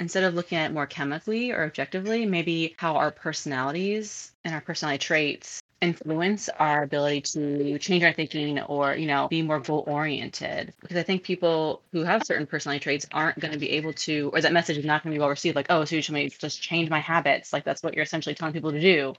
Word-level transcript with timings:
instead 0.00 0.24
of 0.24 0.34
looking 0.34 0.58
at 0.58 0.70
it 0.70 0.74
more 0.74 0.86
chemically 0.86 1.52
or 1.52 1.64
objectively, 1.64 2.26
maybe 2.26 2.74
how 2.78 2.96
our 2.96 3.10
personalities 3.12 4.32
and 4.44 4.54
our 4.54 4.60
personality 4.60 4.98
traits 4.98 5.62
influence 5.80 6.48
our 6.58 6.82
ability 6.82 7.22
to 7.22 7.78
change 7.78 8.02
our 8.02 8.12
thinking 8.12 8.60
or 8.60 8.94
you 8.94 9.06
know 9.06 9.28
be 9.28 9.40
more 9.40 9.58
goal 9.58 9.82
oriented 9.86 10.74
because 10.80 10.98
i 10.98 11.02
think 11.02 11.22
people 11.22 11.80
who 11.90 12.02
have 12.02 12.22
certain 12.22 12.46
personality 12.46 12.82
traits 12.82 13.06
aren't 13.12 13.38
going 13.38 13.50
to 13.50 13.58
be 13.58 13.70
able 13.70 13.90
to 13.94 14.30
or 14.34 14.42
that 14.42 14.52
message 14.52 14.76
is 14.76 14.84
not 14.84 15.02
going 15.02 15.10
to 15.10 15.16
be 15.16 15.18
well 15.18 15.30
received 15.30 15.56
like 15.56 15.64
oh 15.70 15.86
so 15.86 15.96
you 15.96 16.02
should 16.02 16.38
just 16.38 16.60
change 16.60 16.90
my 16.90 17.00
habits. 17.00 17.52
Like 17.52 17.64
that's 17.64 17.82
what 17.82 17.94
you're 17.94 18.04
essentially 18.04 18.34
telling 18.34 18.54
people 18.54 18.72
to 18.72 18.80
do. 18.80 19.14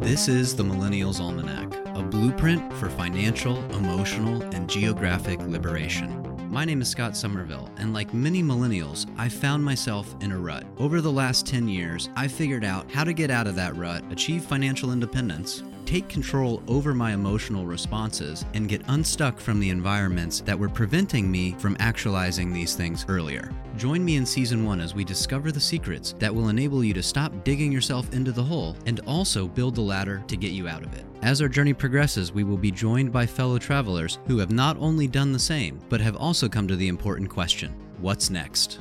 This 0.00 0.28
is 0.28 0.56
the 0.56 0.64
millennials 0.64 1.20
almanac 1.20 1.74
a 1.96 2.02
blueprint 2.02 2.72
for 2.74 2.88
financial 2.88 3.58
emotional 3.74 4.42
and 4.54 4.68
geographic 4.68 5.40
liberation 5.40 6.27
my 6.50 6.64
name 6.64 6.80
is 6.80 6.88
Scott 6.88 7.16
Somerville, 7.16 7.68
and 7.76 7.92
like 7.92 8.14
many 8.14 8.42
millennials, 8.42 9.06
I 9.18 9.28
found 9.28 9.62
myself 9.62 10.14
in 10.20 10.32
a 10.32 10.38
rut. 10.38 10.64
Over 10.78 11.00
the 11.00 11.12
last 11.12 11.46
10 11.46 11.68
years, 11.68 12.08
I 12.16 12.26
figured 12.26 12.64
out 12.64 12.90
how 12.90 13.04
to 13.04 13.12
get 13.12 13.30
out 13.30 13.46
of 13.46 13.54
that 13.56 13.76
rut, 13.76 14.02
achieve 14.10 14.44
financial 14.44 14.92
independence, 14.92 15.62
take 15.84 16.08
control 16.08 16.62
over 16.66 16.94
my 16.94 17.12
emotional 17.12 17.66
responses, 17.66 18.44
and 18.54 18.68
get 18.68 18.82
unstuck 18.88 19.38
from 19.38 19.60
the 19.60 19.70
environments 19.70 20.40
that 20.40 20.58
were 20.58 20.68
preventing 20.68 21.30
me 21.30 21.54
from 21.58 21.76
actualizing 21.80 22.52
these 22.52 22.74
things 22.74 23.04
earlier. 23.08 23.50
Join 23.76 24.04
me 24.04 24.16
in 24.16 24.24
season 24.24 24.64
one 24.64 24.80
as 24.80 24.94
we 24.94 25.04
discover 25.04 25.52
the 25.52 25.60
secrets 25.60 26.14
that 26.18 26.34
will 26.34 26.48
enable 26.48 26.82
you 26.82 26.94
to 26.94 27.02
stop 27.02 27.44
digging 27.44 27.72
yourself 27.72 28.12
into 28.14 28.32
the 28.32 28.42
hole 28.42 28.76
and 28.86 29.00
also 29.06 29.48
build 29.48 29.74
the 29.74 29.80
ladder 29.80 30.22
to 30.28 30.36
get 30.36 30.52
you 30.52 30.66
out 30.66 30.82
of 30.82 30.94
it. 30.94 31.04
As 31.22 31.42
our 31.42 31.48
journey 31.48 31.74
progresses, 31.74 32.32
we 32.32 32.44
will 32.44 32.56
be 32.56 32.70
joined 32.70 33.10
by 33.10 33.26
fellow 33.26 33.58
travelers 33.58 34.20
who 34.28 34.38
have 34.38 34.52
not 34.52 34.76
only 34.78 35.08
done 35.08 35.32
the 35.32 35.38
same, 35.38 35.80
but 35.88 36.00
have 36.00 36.14
also 36.14 36.48
come 36.48 36.68
to 36.68 36.76
the 36.76 36.86
important 36.86 37.28
question 37.28 37.74
what's 38.00 38.30
next? 38.30 38.78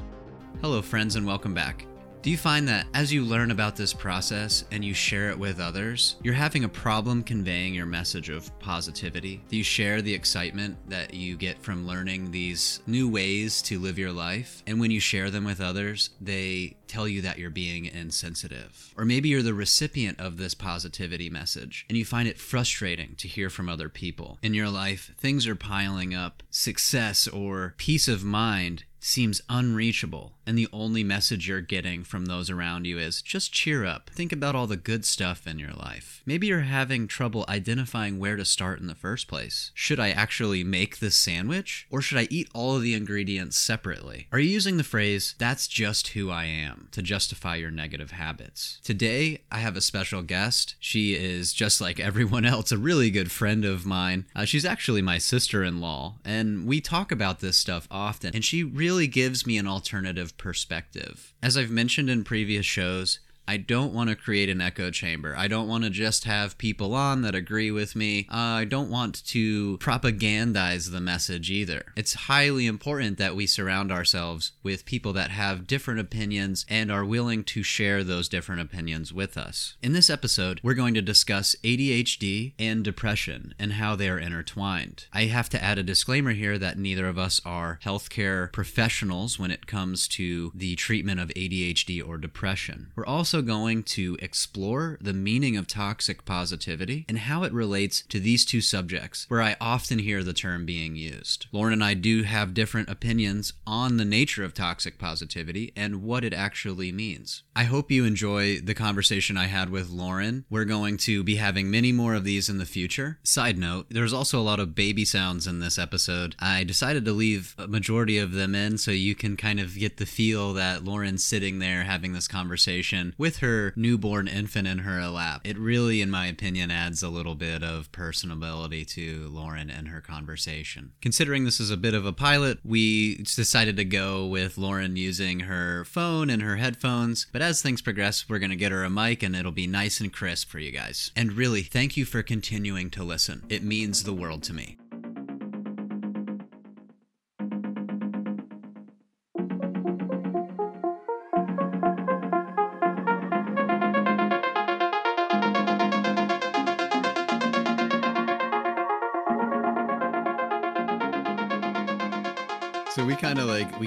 Hello, 0.62 0.80
friends, 0.80 1.16
and 1.16 1.26
welcome 1.26 1.56
back. 1.56 1.88
Do 2.28 2.32
you 2.32 2.38
find 2.38 2.68
that 2.68 2.88
as 2.94 3.14
you 3.14 3.24
learn 3.24 3.52
about 3.52 3.78
this 3.78 3.94
process 3.94 4.66
and 4.74 4.84
you 4.84 4.94
share 4.94 5.30
it 5.30 5.40
with 5.40 5.62
others, 5.62 6.18
you're 6.22 6.34
having 6.34 6.66
a 6.66 6.68
problem 6.68 7.24
conveying 7.24 7.74
your 7.74 7.86
message 7.86 8.28
of 8.28 8.52
positivity? 8.60 9.42
Do 9.48 9.56
you 9.56 9.64
share 9.64 10.02
the 10.02 10.14
excitement 10.14 10.76
that 10.90 11.14
you 11.14 11.38
get 11.38 11.64
from 11.64 11.88
learning 11.88 12.32
these 12.32 12.82
new 12.86 13.08
ways 13.08 13.62
to 13.62 13.80
live 13.80 13.98
your 13.98 14.12
life? 14.12 14.62
And 14.68 14.78
when 14.78 14.92
you 14.92 15.00
share 15.00 15.32
them 15.32 15.46
with 15.46 15.62
others, 15.62 16.10
they 16.20 16.76
tell 16.88 17.08
you 17.08 17.22
that 17.22 17.38
you're 17.38 17.50
being 17.50 17.86
insensitive. 17.86 18.94
Or 18.98 19.06
maybe 19.06 19.30
you're 19.30 19.42
the 19.42 19.54
recipient 19.54 20.20
of 20.20 20.36
this 20.36 20.54
positivity 20.54 21.30
message 21.30 21.86
and 21.88 21.98
you 21.98 22.04
find 22.04 22.28
it 22.28 22.40
frustrating 22.40 23.16
to 23.20 23.30
hear 23.30 23.50
from 23.50 23.70
other 23.70 23.88
people. 23.88 24.38
In 24.42 24.54
your 24.54 24.70
life, 24.70 25.14
things 25.18 25.48
are 25.48 25.56
piling 25.56 26.14
up, 26.14 26.44
success 26.50 27.26
or 27.26 27.74
peace 27.78 28.10
of 28.10 28.26
mind 28.26 28.84
seems 29.00 29.42
unreachable, 29.50 30.34
and 30.46 30.58
the 30.58 30.68
only 30.74 31.04
message 31.04 31.48
you're 31.48 31.62
getting 31.62 32.04
from 32.04 32.26
those 32.26 32.50
around 32.50 32.86
you 32.86 32.98
is 32.98 33.22
just 33.22 33.54
cheer 33.54 33.86
up. 33.86 34.10
Think 34.10 34.32
about 34.32 34.56
all 34.56 34.68
the 34.68 34.78
good 34.78 35.06
stuff 35.06 35.46
in 35.46 35.60
your 35.60 35.74
life. 35.74 36.22
Maybe 36.26 36.48
you're 36.48 36.62
having 36.62 37.08
trouble 37.08 37.46
identifying 37.48 38.20
where 38.20 38.36
to 38.36 38.46
start 38.46 38.80
in 38.80 38.88
the 38.88 38.96
first 38.96 39.28
place. 39.28 39.72
Should 39.74 40.00
I 40.00 40.10
actually 40.10 40.64
make 40.64 41.00
this 41.00 41.16
sandwich, 41.16 41.88
or 41.90 42.02
should 42.02 42.18
I 42.18 42.28
eat 42.30 42.50
all 42.54 42.76
of 42.76 42.82
the 42.82 42.96
ingredients 42.96 43.58
separately? 43.58 44.28
Are 44.32 44.40
you 44.40 44.50
using 44.50 44.78
the 44.78 44.84
phrase, 44.84 45.36
that's 45.38 45.68
just 45.68 46.10
who 46.10 46.32
I 46.32 46.46
am, 46.46 46.88
to 46.92 47.02
justify 47.02 47.56
your 47.58 47.72
negative 47.72 48.12
habits? 48.12 48.80
Today, 48.84 49.42
I 49.52 49.60
have 49.60 49.78
a 49.78 49.82
special 49.82 50.22
guest. 50.22 50.76
She 50.80 51.14
is, 51.14 51.54
just 51.54 51.80
like 51.80 52.00
everyone 52.00 52.46
else, 52.46 52.72
a 52.72 52.78
really 52.78 53.12
good 53.12 53.32
friend 53.32 53.64
of 53.64 53.86
mine. 53.86 54.26
Uh, 54.36 54.46
she's 54.46 54.66
actually 54.66 55.02
my 55.02 55.18
sister 55.18 55.64
in 55.64 55.80
law, 55.80 56.16
and 56.26 56.66
we 56.66 56.82
talk 56.82 57.12
about 57.12 57.40
this 57.40 57.58
stuff 57.58 57.88
often, 57.92 58.32
and 58.34 58.44
she 58.44 58.64
really 58.64 58.87
really 58.88 59.08
gives 59.08 59.46
me 59.46 59.58
an 59.58 59.68
alternative 59.68 60.38
perspective. 60.38 61.34
As 61.44 61.58
I've 61.58 61.70
mentioned 61.70 62.10
in 62.10 62.24
previous 62.24 62.66
shows, 62.66 63.20
I 63.48 63.58
don't 63.58 63.94
want 63.94 64.10
to 64.10 64.16
create 64.16 64.50
an 64.50 64.60
echo 64.60 64.92
chamber. 64.92 65.34
I 65.38 65.48
don't 65.48 65.70
want 65.70 65.86
to 65.86 65.90
just 65.90 66.26
have 66.26 66.58
people 66.58 66.94
on 66.94 67.22
that 67.22 67.34
agree 67.34 67.72
with 67.72 67.96
me. 67.96 68.28
Uh, 68.30 68.36
I 68.60 68.66
don't 68.66 68.90
want 68.90 69.26
to 69.28 69.78
propagandize 69.78 70.92
the 70.92 71.00
message 71.00 71.50
either. 71.50 71.86
It's 71.96 72.14
highly 72.14 72.68
important 72.68 73.18
that 73.18 73.36
we 73.36 73.48
surround 73.48 73.92
ourselves 73.92 74.52
with 74.64 74.86
people 74.86 75.14
that 75.14 75.32
have 75.32 75.66
different 75.66 76.02
opinions 76.02 76.66
and 76.70 76.92
are 76.92 77.06
willing 77.06 77.46
to 77.46 77.64
share 77.64 78.04
those 78.04 78.28
different 78.28 78.62
opinions 78.62 79.14
with 79.14 79.38
us. 79.38 79.78
In 79.82 79.94
this 79.94 80.10
episode, 80.10 80.60
we're 80.62 80.74
going 80.74 80.94
to 80.96 81.02
discuss 81.02 81.56
ADHD 81.64 82.54
and 82.60 82.84
depression 82.84 83.54
and 83.58 83.74
how 83.74 83.96
they 83.96 84.10
are 84.10 84.20
intertwined. 84.20 85.06
I 85.14 85.26
have 85.26 85.48
to 85.50 85.64
add 85.64 85.78
a 85.78 85.84
disclaimer 85.84 86.34
here 86.34 86.58
that 86.58 86.78
neither 86.78 87.08
of 87.08 87.18
us 87.18 87.40
are 87.46 87.80
healthcare 87.84 88.52
professionals 88.52 89.40
when 89.40 89.52
it 89.52 89.68
comes 89.68 90.08
to 90.10 90.52
the 90.54 90.76
treatment 90.76 91.22
of 91.22 91.30
ADHD 91.30 92.06
or 92.06 92.18
depression. 92.18 92.92
We're 92.96 93.06
also 93.06 93.37
also 93.38 93.46
going 93.46 93.84
to 93.84 94.18
explore 94.20 94.98
the 95.00 95.14
meaning 95.14 95.56
of 95.58 95.68
toxic 95.68 96.26
positivity 96.26 97.06
and 97.08 97.20
how 97.20 97.44
it 97.44 97.54
relates 97.54 98.02
to 98.02 98.20
these 98.20 98.44
two 98.44 98.62
subjects, 98.62 99.28
where 99.30 99.44
I 99.44 99.56
often 99.62 100.00
hear 100.00 100.24
the 100.24 100.34
term 100.34 100.66
being 100.66 100.96
used. 100.96 101.46
Lauren 101.52 101.74
and 101.74 101.84
I 101.84 101.94
do 101.94 102.24
have 102.24 102.56
different 102.56 102.90
opinions 102.90 103.54
on 103.68 103.98
the 103.98 104.06
nature 104.06 104.44
of 104.44 104.56
toxic 104.56 104.98
positivity 104.98 105.72
and 105.76 106.02
what 106.02 106.24
it 106.24 106.34
actually 106.34 106.92
means. 106.92 107.44
I 107.56 107.66
hope 107.66 107.92
you 107.92 108.06
enjoy 108.06 108.60
the 108.60 108.74
conversation 108.74 109.38
I 109.38 109.46
had 109.46 109.70
with 109.70 109.90
Lauren. 109.90 110.46
We're 110.50 110.66
going 110.66 110.98
to 110.98 111.24
be 111.24 111.36
having 111.36 111.70
many 111.70 111.92
more 111.92 112.16
of 112.16 112.24
these 112.24 112.50
in 112.50 112.58
the 112.58 112.66
future. 112.66 113.20
Side 113.22 113.60
note, 113.60 113.86
there's 113.92 114.14
also 114.14 114.40
a 114.40 114.42
lot 114.42 114.60
of 114.60 114.74
baby 114.74 115.06
sounds 115.06 115.46
in 115.46 115.60
this 115.60 115.78
episode. 115.78 116.36
I 116.40 116.64
decided 116.64 117.06
to 117.06 117.14
leave 117.14 117.54
a 117.60 117.68
majority 117.68 118.18
of 118.18 118.32
them 118.32 118.56
in 118.56 118.80
so 118.80 118.90
you 118.90 119.14
can 119.14 119.38
kind 119.38 119.60
of 119.60 119.78
get 119.78 119.98
the 119.98 120.08
feel 120.08 120.54
that 120.54 120.84
Lauren's 120.84 121.24
sitting 121.24 121.60
there 121.60 121.84
having 121.84 122.14
this 122.14 122.28
conversation 122.28 123.14
with 123.18 123.27
with 123.28 123.40
her 123.40 123.74
newborn 123.76 124.26
infant 124.26 124.66
in 124.70 124.78
her 124.78 125.06
lap. 125.10 125.42
It 125.44 125.58
really, 125.58 126.02
in 126.02 126.10
my 126.10 126.28
opinion, 126.28 126.72
adds 126.72 127.04
a 127.04 127.10
little 127.10 127.36
bit 127.36 127.62
of 127.62 127.92
personability 127.92 128.88
to 128.92 129.28
Lauren 129.28 129.70
and 129.70 129.90
her 129.90 130.00
conversation. 130.00 130.94
Considering 131.02 131.44
this 131.44 131.60
is 131.60 131.70
a 131.70 131.76
bit 131.76 131.94
of 131.94 132.06
a 132.06 132.14
pilot, 132.14 132.60
we 132.64 133.16
decided 133.18 133.76
to 133.76 133.84
go 133.84 134.26
with 134.26 134.58
Lauren 134.58 134.96
using 134.96 135.42
her 135.42 135.84
phone 135.84 136.30
and 136.30 136.42
her 136.42 136.56
headphones. 136.56 137.28
But 137.34 137.42
as 137.42 137.62
things 137.62 137.82
progress, 137.82 138.30
we're 138.30 138.40
going 138.40 138.52
to 138.52 138.56
get 138.56 138.72
her 138.72 138.86
a 138.86 138.90
mic 138.90 139.24
and 139.24 139.36
it'll 139.36 139.52
be 139.52 139.68
nice 139.68 140.00
and 140.00 140.14
crisp 140.14 140.48
for 140.48 140.60
you 140.60 140.72
guys. 140.72 141.12
And 141.14 141.34
really, 141.34 141.64
thank 141.64 141.98
you 141.98 142.06
for 142.06 142.24
continuing 142.24 142.90
to 142.92 143.04
listen. 143.04 143.44
It 143.50 143.62
means 143.62 144.06
the 144.06 144.14
world 144.14 144.42
to 144.44 144.54
me. 144.54 144.78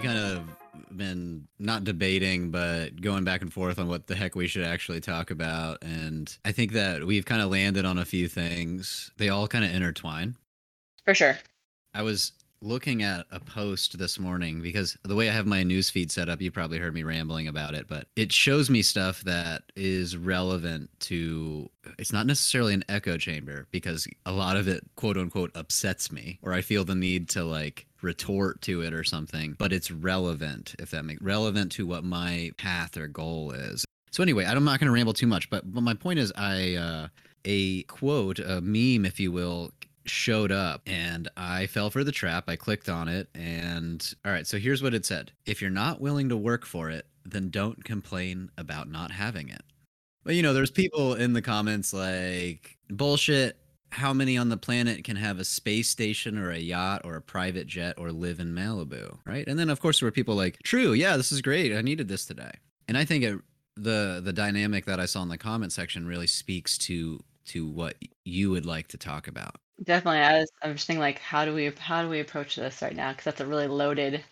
We 0.00 0.06
kind 0.06 0.19
of 0.19 0.43
been 0.97 1.47
not 1.59 1.84
debating 1.84 2.50
but 2.50 3.00
going 3.00 3.25
back 3.25 3.43
and 3.43 3.53
forth 3.53 3.78
on 3.78 3.88
what 3.88 4.06
the 4.06 4.15
heck 4.15 4.34
we 4.34 4.47
should 4.47 4.65
actually 4.65 5.00
talk 5.00 5.31
about. 5.31 5.78
And 5.83 6.34
i 6.44 6.53
think 6.53 6.72
that 6.72 7.05
we've 7.06 7.25
kind 7.25 7.43
of 7.43 7.50
landed 7.50 7.84
on 7.84 7.99
a 7.99 8.05
few 8.05 8.28
things. 8.28 9.11
They 9.19 9.28
all 9.28 9.47
kind 9.47 9.65
of 9.65 9.75
intertwine. 9.75 10.37
For 11.05 11.15
sure. 11.15 11.38
I 11.93 12.03
was 12.03 12.33
looking 12.62 13.03
at 13.03 13.27
a 13.31 13.41
post 13.41 13.99
this 13.99 14.19
morning 14.19 14.61
because 14.61 14.97
the 15.03 15.15
way 15.15 15.28
I 15.28 15.33
have 15.33 15.47
my 15.47 15.62
newsfeed 15.62 16.11
set 16.11 16.28
up, 16.28 16.43
you 16.43 16.50
probably 16.50 16.78
heard 16.78 16.93
me 16.93 17.03
rambling 17.03 17.49
about 17.49 17.75
it, 17.75 17.88
but 17.88 18.06
it 18.17 18.32
shows 18.32 18.69
me 18.69 18.82
stuff 18.82 19.22
that 19.22 19.62
is 19.77 20.17
relevant 20.17 20.91
to 21.00 21.71
it's 21.99 22.12
not 22.12 22.27
necessarily 22.27 22.75
an 22.75 22.84
echo 22.88 23.17
chamber 23.17 23.67
because 23.71 24.06
a 24.27 24.32
lot 24.32 24.56
of 24.56 24.69
it 24.69 24.82
quote 24.97 25.17
unquote 25.17 25.50
upsets 25.55 26.12
me 26.12 26.38
or 26.43 26.53
I 26.53 26.61
feel 26.62 26.84
the 26.84 26.94
need 26.94 27.28
to 27.31 27.44
like 27.44 27.87
retort 28.03 28.61
to 28.62 28.83
it 28.83 28.93
or 28.93 29.05
something, 29.05 29.55
but 29.59 29.72
it's 29.72 29.91
relevant 29.91 30.75
if 30.79 30.91
that 30.91 31.05
makes 31.05 31.23
relevant 31.23 31.73
to 31.73 31.87
what 31.87 32.05
my 32.05 32.50
path 32.56 32.97
or 32.97 33.06
goal 33.06 33.52
is. 33.52 33.85
So 34.11 34.23
anyway, 34.23 34.44
I'm 34.44 34.64
not 34.64 34.81
going 34.81 34.87
to 34.88 34.94
ramble 34.94 35.12
too 35.12 35.26
much, 35.26 35.50
but 35.50 35.73
but 35.73 35.82
my 35.82 35.94
point 35.94 36.19
is 36.19 36.32
I 36.37 36.75
uh 36.75 37.08
a 37.44 37.82
quote, 37.85 38.38
a 38.38 38.61
meme, 38.61 39.06
if 39.06 39.19
you 39.19 39.32
will, 39.32 39.73
showed 40.05 40.50
up 40.52 40.82
and 40.87 41.29
I 41.37 41.67
fell 41.67 41.91
for 41.91 42.05
the 42.05 42.12
trap. 42.12 42.44
I 42.49 42.56
clicked 42.56 42.88
on 42.88 43.08
it 43.08 43.29
and 43.35 44.14
all 44.25 44.32
right, 44.32 44.47
so 44.47 44.58
here's 44.58 44.82
what 44.82 44.94
it 44.94 45.06
said. 45.06 45.32
If 45.47 45.61
you're 45.61 45.70
not 45.70 46.00
willing 46.00 46.29
to 46.31 46.37
work 46.37 46.67
for 46.67 46.91
it, 46.91 47.06
then 47.25 47.50
don't 47.50 47.85
complain 47.85 48.50
about 48.58 48.91
not 48.91 49.11
having 49.11 49.49
it. 49.49 49.62
But 50.25 50.35
you 50.35 50.43
know, 50.43 50.52
there's 50.52 50.70
people 50.70 51.14
in 51.14 51.32
the 51.32 51.43
comments 51.43 51.93
like 51.93 52.76
bullshit. 52.88 53.56
How 53.90 54.12
many 54.12 54.38
on 54.38 54.48
the 54.48 54.56
planet 54.56 55.04
can 55.04 55.16
have 55.16 55.38
a 55.38 55.44
space 55.44 55.88
station 55.88 56.38
or 56.38 56.50
a 56.50 56.58
yacht 56.58 57.02
or 57.04 57.16
a 57.16 57.22
private 57.22 57.66
jet 57.66 57.96
or 57.98 58.12
live 58.12 58.40
in 58.40 58.54
Malibu, 58.54 59.19
right? 59.25 59.46
And 59.46 59.58
then 59.58 59.70
of 59.70 59.81
course 59.81 60.00
there 60.00 60.06
were 60.06 60.12
people 60.12 60.34
like, 60.34 60.62
"True, 60.62 60.92
yeah, 60.92 61.16
this 61.16 61.32
is 61.32 61.40
great. 61.40 61.75
I 61.75 61.82
needed 61.82 62.08
this 62.08 62.26
today." 62.26 62.52
And 62.88 62.96
I 62.96 63.04
think 63.04 63.25
it, 63.25 63.38
the 63.76 64.20
the 64.22 64.32
dynamic 64.32 64.84
that 64.87 65.00
I 65.00 65.06
saw 65.06 65.22
in 65.22 65.28
the 65.28 65.38
comment 65.38 65.72
section 65.72 66.06
really 66.06 66.26
speaks 66.26 66.78
to 66.78 67.22
to 67.46 67.66
what 67.66 67.96
you 68.25 68.50
would 68.50 68.66
like 68.66 68.88
to 68.88 68.98
talk 68.98 69.26
about. 69.26 69.56
Definitely. 69.82 70.20
I 70.20 70.38
was 70.40 70.50
I 70.62 70.69
was 70.70 70.84
thinking 70.84 71.00
like 71.00 71.19
how 71.19 71.44
do 71.44 71.54
we 71.54 71.72
how 71.78 72.02
do 72.02 72.08
we 72.08 72.20
approach 72.20 72.56
this 72.56 72.82
right 72.82 72.94
now? 72.94 73.10
Because 73.10 73.25
that's 73.25 73.40
a 73.40 73.46
really 73.46 73.66
loaded 73.66 74.22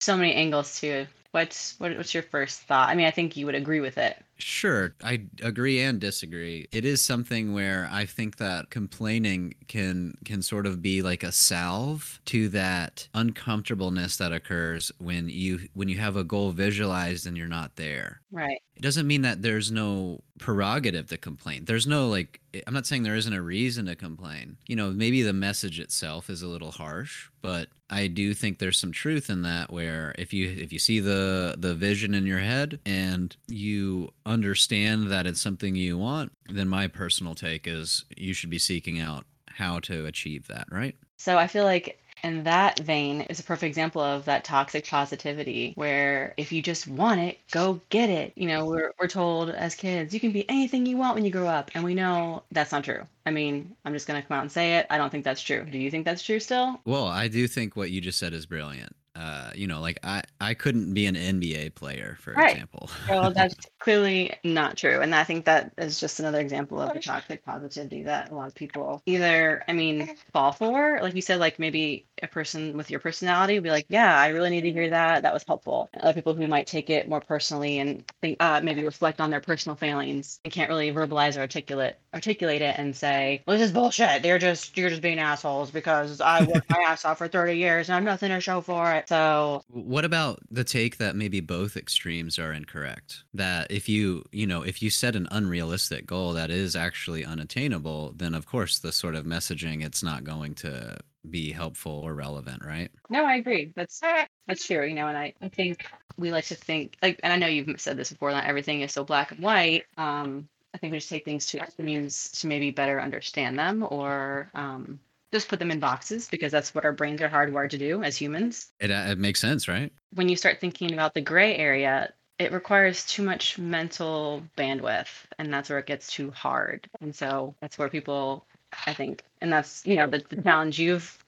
so 0.00 0.16
many 0.16 0.34
angles 0.34 0.80
to 0.80 0.86
it. 0.86 1.08
What's 1.32 1.78
what, 1.78 1.96
what's 1.96 2.14
your 2.14 2.22
first 2.22 2.62
thought? 2.62 2.88
I 2.88 2.94
mean, 2.94 3.06
I 3.06 3.10
think 3.10 3.36
you 3.36 3.46
would 3.46 3.54
agree 3.54 3.80
with 3.80 3.98
it. 3.98 4.16
Sure, 4.40 4.94
I 5.02 5.26
agree 5.42 5.80
and 5.80 6.00
disagree. 6.00 6.68
It 6.70 6.84
is 6.84 7.02
something 7.02 7.54
where 7.54 7.88
I 7.90 8.04
think 8.06 8.36
that 8.36 8.70
complaining 8.70 9.54
can 9.66 10.14
can 10.24 10.42
sort 10.42 10.64
of 10.64 10.80
be 10.80 11.02
like 11.02 11.24
a 11.24 11.32
salve 11.32 12.20
to 12.26 12.48
that 12.50 13.08
uncomfortableness 13.14 14.16
that 14.18 14.32
occurs 14.32 14.92
when 14.98 15.28
you 15.28 15.68
when 15.74 15.88
you 15.88 15.98
have 15.98 16.16
a 16.16 16.22
goal 16.22 16.52
visualized 16.52 17.26
and 17.26 17.36
you're 17.36 17.48
not 17.48 17.74
there. 17.74 18.22
Right. 18.30 18.60
It 18.76 18.82
doesn't 18.82 19.08
mean 19.08 19.22
that 19.22 19.42
there's 19.42 19.72
no 19.72 20.20
prerogative 20.38 21.08
to 21.08 21.18
complain. 21.18 21.64
There's 21.64 21.86
no 21.88 22.08
like 22.08 22.40
I'm 22.66 22.74
not 22.74 22.86
saying 22.86 23.02
there 23.02 23.16
isn't 23.16 23.32
a 23.32 23.42
reason 23.42 23.86
to 23.86 23.96
complain. 23.96 24.56
You 24.68 24.76
know, 24.76 24.90
maybe 24.92 25.22
the 25.22 25.32
message 25.32 25.80
itself 25.80 26.30
is 26.30 26.42
a 26.42 26.48
little 26.48 26.70
harsh, 26.70 27.28
but 27.42 27.68
I 27.90 28.06
do 28.06 28.34
think 28.34 28.58
there's 28.58 28.78
some 28.78 28.92
truth 28.92 29.30
in 29.30 29.42
that 29.42 29.72
where 29.72 30.14
if 30.18 30.32
you 30.32 30.48
if 30.50 30.72
you 30.72 30.78
see 30.78 31.00
the 31.00 31.56
the 31.58 31.74
vision 31.74 32.14
in 32.14 32.26
your 32.26 32.38
head 32.38 32.80
and 32.86 33.36
you 33.48 34.10
understand 34.28 35.08
that 35.10 35.26
it's 35.26 35.40
something 35.40 35.74
you 35.74 35.96
want, 35.98 36.32
then 36.48 36.68
my 36.68 36.86
personal 36.86 37.34
take 37.34 37.66
is 37.66 38.04
you 38.16 38.34
should 38.34 38.50
be 38.50 38.58
seeking 38.58 39.00
out 39.00 39.24
how 39.46 39.80
to 39.80 40.06
achieve 40.06 40.46
that, 40.48 40.66
right? 40.70 40.94
So 41.16 41.36
I 41.38 41.46
feel 41.46 41.64
like 41.64 42.00
in 42.22 42.44
that 42.44 42.80
vein 42.80 43.22
is 43.22 43.40
a 43.40 43.44
perfect 43.44 43.68
example 43.68 44.02
of 44.02 44.24
that 44.24 44.44
toxic 44.44 44.86
positivity 44.86 45.72
where 45.76 46.34
if 46.36 46.52
you 46.52 46.60
just 46.62 46.86
want 46.86 47.20
it, 47.20 47.38
go 47.50 47.80
get 47.90 48.10
it. 48.10 48.32
You 48.36 48.48
know, 48.48 48.66
we're, 48.66 48.92
we're 49.00 49.08
told 49.08 49.50
as 49.50 49.74
kids, 49.74 50.12
you 50.12 50.20
can 50.20 50.32
be 50.32 50.48
anything 50.48 50.84
you 50.84 50.96
want 50.96 51.14
when 51.14 51.24
you 51.24 51.30
grow 51.30 51.46
up. 51.46 51.70
And 51.74 51.84
we 51.84 51.94
know 51.94 52.42
that's 52.50 52.72
not 52.72 52.84
true. 52.84 53.06
I 53.24 53.30
mean, 53.30 53.74
I'm 53.84 53.92
just 53.92 54.06
going 54.06 54.20
to 54.20 54.26
come 54.26 54.36
out 54.36 54.42
and 54.42 54.52
say 54.52 54.76
it. 54.76 54.86
I 54.90 54.98
don't 54.98 55.10
think 55.10 55.24
that's 55.24 55.42
true. 55.42 55.64
Do 55.64 55.78
you 55.78 55.90
think 55.90 56.04
that's 56.04 56.22
true 56.22 56.40
still? 56.40 56.80
Well, 56.84 57.06
I 57.06 57.28
do 57.28 57.46
think 57.46 57.76
what 57.76 57.90
you 57.90 58.00
just 58.00 58.18
said 58.18 58.32
is 58.32 58.46
brilliant 58.46 58.94
uh, 59.18 59.50
you 59.54 59.66
know, 59.66 59.80
like 59.80 59.98
I, 60.04 60.22
I 60.40 60.54
couldn't 60.54 60.94
be 60.94 61.06
an 61.06 61.16
NBA 61.16 61.74
player, 61.74 62.16
for 62.20 62.34
Right. 62.34 62.52
example. 62.52 62.88
Well, 63.08 63.32
that's 63.32 63.54
clearly 63.78 64.34
not 64.44 64.76
true. 64.76 65.00
And 65.00 65.14
I 65.14 65.24
think 65.24 65.44
that 65.44 65.72
is 65.78 66.00
just 66.00 66.20
another 66.20 66.40
example 66.40 66.80
of 66.80 66.92
the 66.92 67.00
toxic 67.00 67.44
positivity 67.44 68.02
that 68.04 68.30
a 68.30 68.34
lot 68.34 68.48
of 68.48 68.54
people 68.54 69.02
either, 69.06 69.64
I 69.68 69.72
mean, 69.72 70.16
fall 70.32 70.52
for. 70.52 70.98
Like 71.00 71.14
you 71.14 71.22
said, 71.22 71.40
like 71.40 71.58
maybe 71.58 72.06
a 72.22 72.26
person 72.26 72.76
with 72.76 72.90
your 72.90 73.00
personality 73.00 73.54
would 73.54 73.64
be 73.64 73.70
like, 73.70 73.86
yeah, 73.88 74.18
I 74.18 74.28
really 74.28 74.50
need 74.50 74.62
to 74.62 74.72
hear 74.72 74.90
that. 74.90 75.22
That 75.22 75.32
was 75.32 75.44
helpful. 75.46 75.88
And 75.92 76.02
other 76.02 76.14
people 76.14 76.34
who 76.34 76.46
might 76.46 76.66
take 76.66 76.90
it 76.90 77.08
more 77.08 77.20
personally 77.20 77.78
and 77.78 78.04
think, 78.20 78.36
uh, 78.40 78.60
maybe 78.62 78.84
reflect 78.84 79.20
on 79.20 79.30
their 79.30 79.40
personal 79.40 79.76
failings 79.76 80.40
and 80.44 80.52
can't 80.52 80.68
really 80.68 80.92
verbalize 80.92 81.36
or 81.36 81.40
articulate 81.40 81.98
articulate 82.14 82.62
it 82.62 82.74
and 82.78 82.96
say, 82.96 83.42
well, 83.46 83.56
this 83.56 83.66
is 83.66 83.72
bullshit. 83.72 84.22
They're 84.22 84.38
just, 84.38 84.76
you're 84.76 84.90
just 84.90 85.02
being 85.02 85.18
assholes 85.18 85.70
because 85.70 86.20
I 86.20 86.42
worked 86.44 86.70
my 86.70 86.78
ass 86.78 87.04
off 87.04 87.18
for 87.18 87.28
30 87.28 87.54
years 87.54 87.88
and 87.88 87.96
I'm 87.96 88.04
nothing 88.04 88.30
to 88.30 88.40
show 88.40 88.60
for 88.60 88.92
it. 88.94 89.08
So, 89.08 89.62
What 89.68 90.04
about 90.04 90.40
the 90.50 90.64
take 90.64 90.96
that 90.98 91.16
maybe 91.16 91.40
both 91.40 91.76
extremes 91.76 92.38
are 92.38 92.52
incorrect? 92.52 93.24
That 93.34 93.67
if 93.68 93.88
you, 93.88 94.24
you 94.32 94.46
know, 94.46 94.62
if 94.62 94.82
you 94.82 94.90
set 94.90 95.16
an 95.16 95.28
unrealistic 95.30 96.06
goal 96.06 96.32
that 96.34 96.50
is 96.50 96.74
actually 96.76 97.24
unattainable, 97.24 98.12
then 98.16 98.34
of 98.34 98.46
course 98.46 98.78
the 98.78 98.92
sort 98.92 99.14
of 99.14 99.24
messaging 99.24 99.84
it's 99.84 100.02
not 100.02 100.24
going 100.24 100.54
to 100.56 100.98
be 101.30 101.52
helpful 101.52 101.92
or 101.92 102.14
relevant, 102.14 102.64
right? 102.64 102.90
no, 103.10 103.24
I 103.24 103.36
agree. 103.36 103.72
That's, 103.76 104.00
that's 104.46 104.66
true. 104.66 104.84
You 104.86 104.94
know, 104.94 105.08
and 105.08 105.18
I, 105.18 105.34
I 105.42 105.48
think 105.48 105.86
we 106.16 106.32
like 106.32 106.46
to 106.46 106.54
think 106.54 106.96
like, 107.02 107.20
and 107.22 107.32
I 107.32 107.36
know 107.36 107.46
you've 107.46 107.80
said 107.80 107.96
this 107.96 108.10
before, 108.10 108.30
not 108.30 108.44
everything 108.44 108.80
is 108.80 108.92
so 108.92 109.04
black 109.04 109.32
and 109.32 109.40
white. 109.40 109.84
Um, 109.96 110.48
I 110.74 110.78
think 110.78 110.92
we 110.92 110.98
just 110.98 111.08
take 111.08 111.24
things 111.24 111.46
to 111.46 111.58
extremes 111.58 112.30
to 112.32 112.46
maybe 112.46 112.70
better 112.70 113.00
understand 113.00 113.58
them 113.58 113.86
or, 113.88 114.50
um, 114.54 115.00
just 115.32 115.48
put 115.48 115.58
them 115.58 115.70
in 115.70 115.78
boxes 115.78 116.26
because 116.28 116.50
that's 116.50 116.74
what 116.74 116.84
our 116.84 116.92
brains 116.92 117.20
are 117.20 117.28
hardwired 117.28 117.70
to 117.70 117.78
do 117.78 118.02
as 118.02 118.16
humans. 118.16 118.72
It, 118.80 118.90
uh, 118.90 119.04
it 119.08 119.18
makes 119.18 119.40
sense, 119.40 119.68
right? 119.68 119.92
When 120.14 120.28
you 120.28 120.36
start 120.36 120.58
thinking 120.60 120.92
about 120.94 121.12
the 121.12 121.20
gray 121.20 121.56
area, 121.56 122.12
it 122.38 122.52
requires 122.52 123.04
too 123.04 123.22
much 123.22 123.58
mental 123.58 124.42
bandwidth, 124.56 125.08
and 125.38 125.52
that's 125.52 125.68
where 125.70 125.78
it 125.78 125.86
gets 125.86 126.10
too 126.12 126.30
hard. 126.30 126.88
And 127.00 127.14
so 127.14 127.54
that's 127.60 127.78
where 127.78 127.88
people, 127.88 128.46
I 128.86 128.94
think, 128.94 129.22
and 129.40 129.52
that's 129.52 129.84
you 129.86 129.96
know 129.96 130.06
the, 130.06 130.22
the 130.28 130.42
challenge 130.42 130.78
you've 130.78 131.18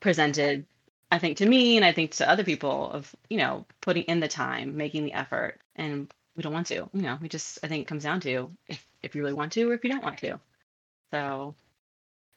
presented, 0.00 0.66
I 1.10 1.18
think 1.18 1.38
to 1.38 1.46
me, 1.46 1.76
and 1.76 1.84
I 1.84 1.92
think 1.92 2.12
to 2.12 2.28
other 2.28 2.44
people 2.44 2.90
of 2.90 3.14
you 3.28 3.38
know 3.38 3.64
putting 3.80 4.04
in 4.04 4.20
the 4.20 4.28
time, 4.28 4.76
making 4.76 5.04
the 5.04 5.12
effort, 5.12 5.58
and 5.76 6.12
we 6.36 6.42
don't 6.42 6.52
want 6.52 6.66
to. 6.68 6.88
You 6.92 7.02
know, 7.02 7.18
we 7.20 7.28
just 7.28 7.58
I 7.62 7.68
think 7.68 7.82
it 7.82 7.88
comes 7.88 8.02
down 8.02 8.20
to 8.20 8.50
if 8.68 8.86
if 9.02 9.14
you 9.14 9.22
really 9.22 9.34
want 9.34 9.52
to 9.52 9.70
or 9.70 9.74
if 9.74 9.84
you 9.84 9.90
don't 9.90 10.04
want 10.04 10.18
to. 10.18 10.38
So, 11.12 11.54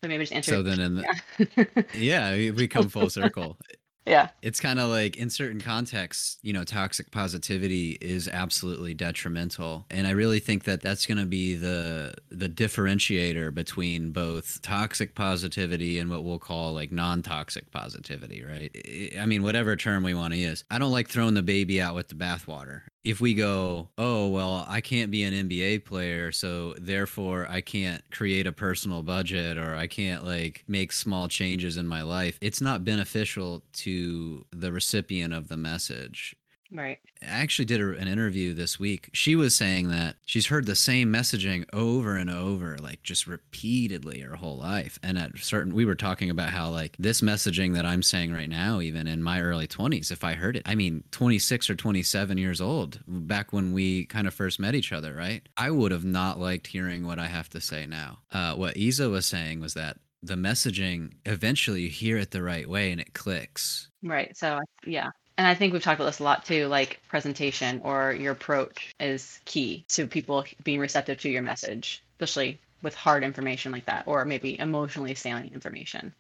so 0.02 0.08
maybe 0.08 0.24
just 0.24 0.34
answer. 0.34 0.52
So 0.52 0.64
then, 0.64 0.80
in 0.80 0.96
the, 0.96 1.06
yeah. 1.58 1.84
yeah, 1.94 2.34
we- 2.36 2.52
we 2.52 2.68
come 2.68 2.90
full 2.90 3.10
circle. 3.10 3.58
Yeah. 4.06 4.30
it's 4.42 4.60
kind 4.60 4.80
of 4.80 4.90
like 4.90 5.18
in 5.18 5.30
certain 5.30 5.60
contexts 5.62 6.38
you 6.42 6.54
know 6.54 6.64
toxic 6.64 7.12
positivity 7.12 7.98
is 8.02 8.28
absolutely 8.28 8.94
detrimental 8.94 9.86
and 9.90 10.08
i 10.08 10.12
really 10.12 10.40
think 10.40 10.64
that 10.64 10.82
that's 10.82 11.06
going 11.06 11.18
to 11.18 11.26
be 11.26 11.56
the 11.56 12.14
the 12.30 12.50
differentiator 12.50 13.54
between 13.54 14.12
both 14.12 14.62
toxic 14.62 15.16
positivity 15.16 16.00
and 16.00 16.10
what 16.10 16.24
we'll 16.24 16.40
call 16.40 16.74
like 16.74 16.92
non-toxic 16.92 17.72
positivity 17.72 18.44
right? 18.44 18.72
I- 19.20 19.26
mean 19.26 19.44
whatever 19.44 19.76
term 19.76 20.04
we 20.04 20.14
want 20.14 20.34
to 20.34 20.40
use. 20.40 20.64
I 20.70 20.78
don't 20.80 20.92
like 20.92 21.08
throwing 21.08 21.34
the 21.34 21.44
baby 21.44 21.82
out 21.82 21.96
with 21.96 22.10
the 22.10 22.16
bathwater 22.16 22.82
if 23.04 23.20
we 23.20 23.34
go, 23.34 23.90
oh, 23.98 24.30
well, 24.30 24.66
I 24.68 24.80
can't 24.80 25.12
be 25.12 25.24
an 25.24 25.34
NBA 25.34 25.84
player, 25.86 26.32
so 26.32 26.74
therefore 26.80 27.48
I 27.50 27.60
can't 27.62 28.02
create 28.12 28.48
a 28.48 28.52
personal 28.54 29.04
budget 29.04 29.58
or 29.58 29.76
I 29.76 29.88
can't 29.88 30.26
like 30.26 30.64
make 30.68 30.94
small 30.94 31.28
changes 31.28 31.76
in 31.78 31.88
my 31.88 32.02
life, 32.02 32.38
it's 32.42 32.62
not 32.62 32.86
beneficial 32.86 33.62
to 33.74 34.46
the 34.52 34.72
recipient 34.72 35.34
of 35.34 35.50
the 35.50 35.58
message. 35.58 36.36
Right. 36.74 36.98
I 37.22 37.26
actually 37.28 37.66
did 37.66 37.80
a, 37.80 37.92
an 37.98 38.08
interview 38.08 38.54
this 38.54 38.80
week. 38.80 39.10
She 39.14 39.36
was 39.36 39.56
saying 39.56 39.90
that 39.90 40.16
she's 40.26 40.48
heard 40.48 40.66
the 40.66 40.76
same 40.76 41.14
messaging 41.14 41.66
over 41.72 42.16
and 42.16 42.30
over, 42.30 42.78
like 42.80 43.04
just 43.04 43.28
repeatedly 43.28 44.22
her 44.22 44.36
whole 44.36 44.58
life. 44.58 44.98
And 45.04 45.18
at 45.18 45.38
certain, 45.38 45.76
we 45.76 45.86
were 45.86 45.96
talking 45.96 46.32
about 46.32 46.50
how 46.50 46.70
like 46.70 46.96
this 46.98 47.22
messaging 47.22 47.76
that 47.76 47.86
I'm 47.86 48.02
saying 48.02 48.34
right 48.34 48.50
now, 48.50 48.82
even 48.82 49.08
in 49.08 49.22
my 49.22 49.40
early 49.40 49.68
20s, 49.68 50.12
if 50.12 50.24
I 50.24 50.34
heard 50.34 50.58
it, 50.58 50.64
I 50.66 50.74
mean, 50.74 51.04
26 51.12 51.70
or 51.70 51.76
27 51.76 52.38
years 52.40 52.60
old, 52.60 53.00
back 53.08 53.54
when 53.54 53.72
we 53.72 54.06
kind 54.08 54.28
of 54.28 54.34
first 54.34 54.60
met 54.60 54.74
each 54.74 54.92
other, 54.92 55.14
right? 55.14 55.48
I 55.56 55.70
would 55.70 55.92
have 55.92 56.06
not 56.06 56.40
liked 56.40 56.68
hearing 56.68 57.06
what 57.06 57.20
I 57.20 57.28
have 57.28 57.50
to 57.50 57.62
say 57.62 57.86
now. 57.86 58.20
Uh, 58.32 58.56
what 58.56 58.78
Isa 58.78 59.10
was 59.10 59.28
saying 59.28 59.60
was 59.60 59.76
that 59.76 59.98
the 60.24 60.36
messaging 60.36 61.12
eventually 61.26 61.82
you 61.82 61.90
hear 61.90 62.18
it 62.18 62.32
the 62.32 62.42
right 62.42 62.68
way 62.68 62.92
and 62.92 63.00
it 63.00 63.14
clicks. 63.14 63.90
Right. 64.02 64.36
So 64.36 64.60
yeah. 64.86 65.10
And 65.38 65.48
I 65.48 65.56
think 65.56 65.74
we've 65.74 65.82
talked 65.82 66.00
about 66.00 66.06
this 66.08 66.20
a 66.20 66.24
lot 66.24 66.46
too, 66.46 66.68
like 66.68 67.02
presentation 67.08 67.82
or 67.84 68.14
your 68.14 68.34
approach 68.34 68.94
is 69.00 69.40
key 69.46 69.86
to 69.90 70.08
people 70.08 70.46
being 70.64 70.80
receptive 70.80 71.20
to 71.22 71.30
your 71.30 71.42
message, 71.42 72.04
especially 72.20 72.60
with 72.84 72.94
hard 72.96 73.24
information 73.24 73.72
like 73.72 73.86
that, 73.86 74.04
or 74.08 74.26
maybe 74.26 74.60
emotionally 74.60 75.16
salient 75.16 75.54
information. 75.54 76.14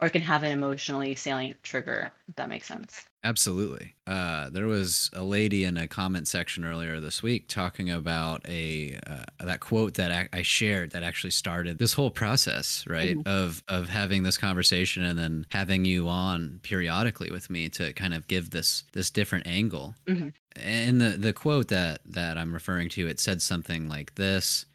Or 0.00 0.08
it 0.08 0.12
can 0.12 0.22
have 0.22 0.42
an 0.42 0.52
emotionally 0.52 1.14
salient 1.16 1.62
trigger, 1.62 2.12
if 2.28 2.36
that 2.36 2.48
makes 2.48 2.66
sense. 2.66 3.04
Absolutely. 3.26 3.96
Uh, 4.06 4.50
there 4.50 4.68
was 4.68 5.10
a 5.12 5.24
lady 5.24 5.64
in 5.64 5.76
a 5.76 5.88
comment 5.88 6.28
section 6.28 6.64
earlier 6.64 7.00
this 7.00 7.24
week 7.24 7.48
talking 7.48 7.90
about 7.90 8.40
a 8.48 8.96
uh, 9.04 9.24
that 9.44 9.58
quote 9.58 9.94
that 9.94 10.12
I, 10.12 10.28
I 10.32 10.42
shared 10.42 10.92
that 10.92 11.02
actually 11.02 11.32
started 11.32 11.78
this 11.78 11.92
whole 11.92 12.12
process, 12.12 12.84
right? 12.86 13.16
Mhm. 13.16 13.26
Of 13.26 13.64
of 13.66 13.88
having 13.88 14.22
this 14.22 14.38
conversation 14.38 15.02
and 15.02 15.18
then 15.18 15.44
having 15.50 15.84
you 15.84 16.08
on 16.08 16.60
periodically 16.62 17.32
with 17.32 17.50
me 17.50 17.68
to 17.70 17.92
kind 17.94 18.14
of 18.14 18.28
give 18.28 18.50
this 18.50 18.84
this 18.92 19.10
different 19.10 19.48
angle. 19.48 19.96
Mhm. 20.06 20.32
And 20.54 21.00
the 21.00 21.10
the 21.18 21.32
quote 21.32 21.66
that 21.68 22.02
that 22.06 22.38
I'm 22.38 22.52
referring 22.54 22.90
to, 22.90 23.08
it 23.08 23.18
said 23.18 23.42
something 23.42 23.88
like 23.88 24.14
this 24.14 24.66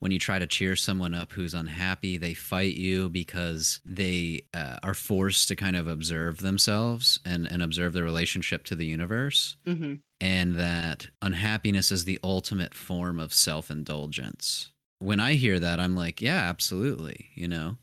when 0.00 0.12
you 0.12 0.18
try 0.18 0.38
to 0.38 0.46
cheer 0.46 0.76
someone 0.76 1.14
up 1.14 1.32
who's 1.32 1.54
unhappy, 1.54 2.18
they 2.18 2.34
fight 2.34 2.74
you 2.74 3.08
because 3.08 3.80
they 3.84 4.42
uh, 4.54 4.76
are 4.82 4.94
forced 4.94 5.48
to 5.48 5.56
kind 5.56 5.74
of 5.76 5.86
observe 5.88 6.38
themselves 6.38 7.18
and, 7.24 7.46
and 7.50 7.62
observe 7.62 7.92
their 7.94 8.04
relationship 8.04 8.64
to 8.64 8.74
the 8.76 8.86
universe. 8.86 9.56
hmm 9.66 9.94
And 10.20 10.54
that 10.56 11.08
unhappiness 11.22 11.90
is 11.90 12.04
the 12.04 12.18
ultimate 12.22 12.74
form 12.74 13.18
of 13.18 13.32
self 13.32 13.70
indulgence. 13.70 14.70
When 14.98 15.20
I 15.20 15.34
hear 15.34 15.58
that, 15.60 15.80
I'm 15.80 15.94
like, 15.96 16.20
yeah, 16.22 16.48
absolutely, 16.48 17.28
you 17.34 17.48
know? 17.48 17.76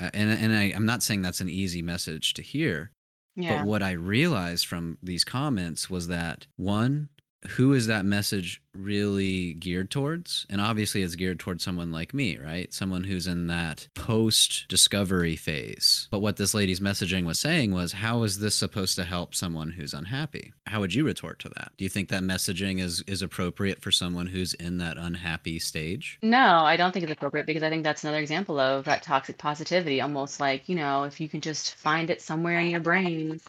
Uh, 0.00 0.10
And, 0.14 0.30
and 0.30 0.52
I, 0.54 0.72
I'm 0.74 0.86
not 0.86 1.02
saying 1.02 1.22
that's 1.22 1.40
an 1.40 1.48
easy 1.50 1.82
message 1.82 2.34
to 2.34 2.42
hear, 2.42 2.90
Yeah. 3.34 3.58
but 3.58 3.66
what 3.66 3.82
I 3.82 3.92
realized 3.92 4.66
from 4.66 4.98
these 5.02 5.24
comments 5.24 5.88
was 5.90 6.08
that 6.08 6.46
one, 6.56 7.08
who 7.48 7.72
is 7.72 7.86
that 7.86 8.04
message 8.04 8.62
really 8.74 9.54
geared 9.54 9.90
towards? 9.90 10.46
And 10.50 10.60
obviously, 10.60 11.02
it's 11.02 11.14
geared 11.14 11.38
towards 11.38 11.64
someone 11.64 11.92
like 11.92 12.12
me, 12.12 12.38
right? 12.38 12.72
Someone 12.72 13.04
who's 13.04 13.26
in 13.26 13.46
that 13.46 13.88
post 13.94 14.66
discovery 14.68 15.36
phase. 15.36 16.08
But 16.10 16.20
what 16.20 16.36
this 16.36 16.54
lady's 16.54 16.80
messaging 16.80 17.24
was 17.24 17.38
saying 17.38 17.72
was, 17.72 17.92
how 17.92 18.22
is 18.22 18.38
this 18.38 18.54
supposed 18.54 18.96
to 18.96 19.04
help 19.04 19.34
someone 19.34 19.70
who's 19.70 19.94
unhappy? 19.94 20.52
How 20.66 20.80
would 20.80 20.94
you 20.94 21.04
retort 21.04 21.38
to 21.40 21.48
that? 21.50 21.72
Do 21.76 21.84
you 21.84 21.88
think 21.88 22.08
that 22.08 22.22
messaging 22.22 22.80
is, 22.80 23.02
is 23.06 23.22
appropriate 23.22 23.80
for 23.80 23.90
someone 23.90 24.26
who's 24.26 24.54
in 24.54 24.78
that 24.78 24.98
unhappy 24.98 25.58
stage? 25.58 26.18
No, 26.22 26.64
I 26.64 26.76
don't 26.76 26.92
think 26.92 27.04
it's 27.04 27.12
appropriate 27.12 27.46
because 27.46 27.62
I 27.62 27.70
think 27.70 27.84
that's 27.84 28.04
another 28.04 28.20
example 28.20 28.58
of 28.58 28.84
that 28.84 29.02
toxic 29.02 29.38
positivity. 29.38 30.00
Almost 30.00 30.40
like, 30.40 30.68
you 30.68 30.74
know, 30.74 31.04
if 31.04 31.20
you 31.20 31.28
can 31.28 31.40
just 31.40 31.74
find 31.76 32.10
it 32.10 32.20
somewhere 32.20 32.58
in 32.58 32.70
your 32.70 32.80
brain 32.80 33.40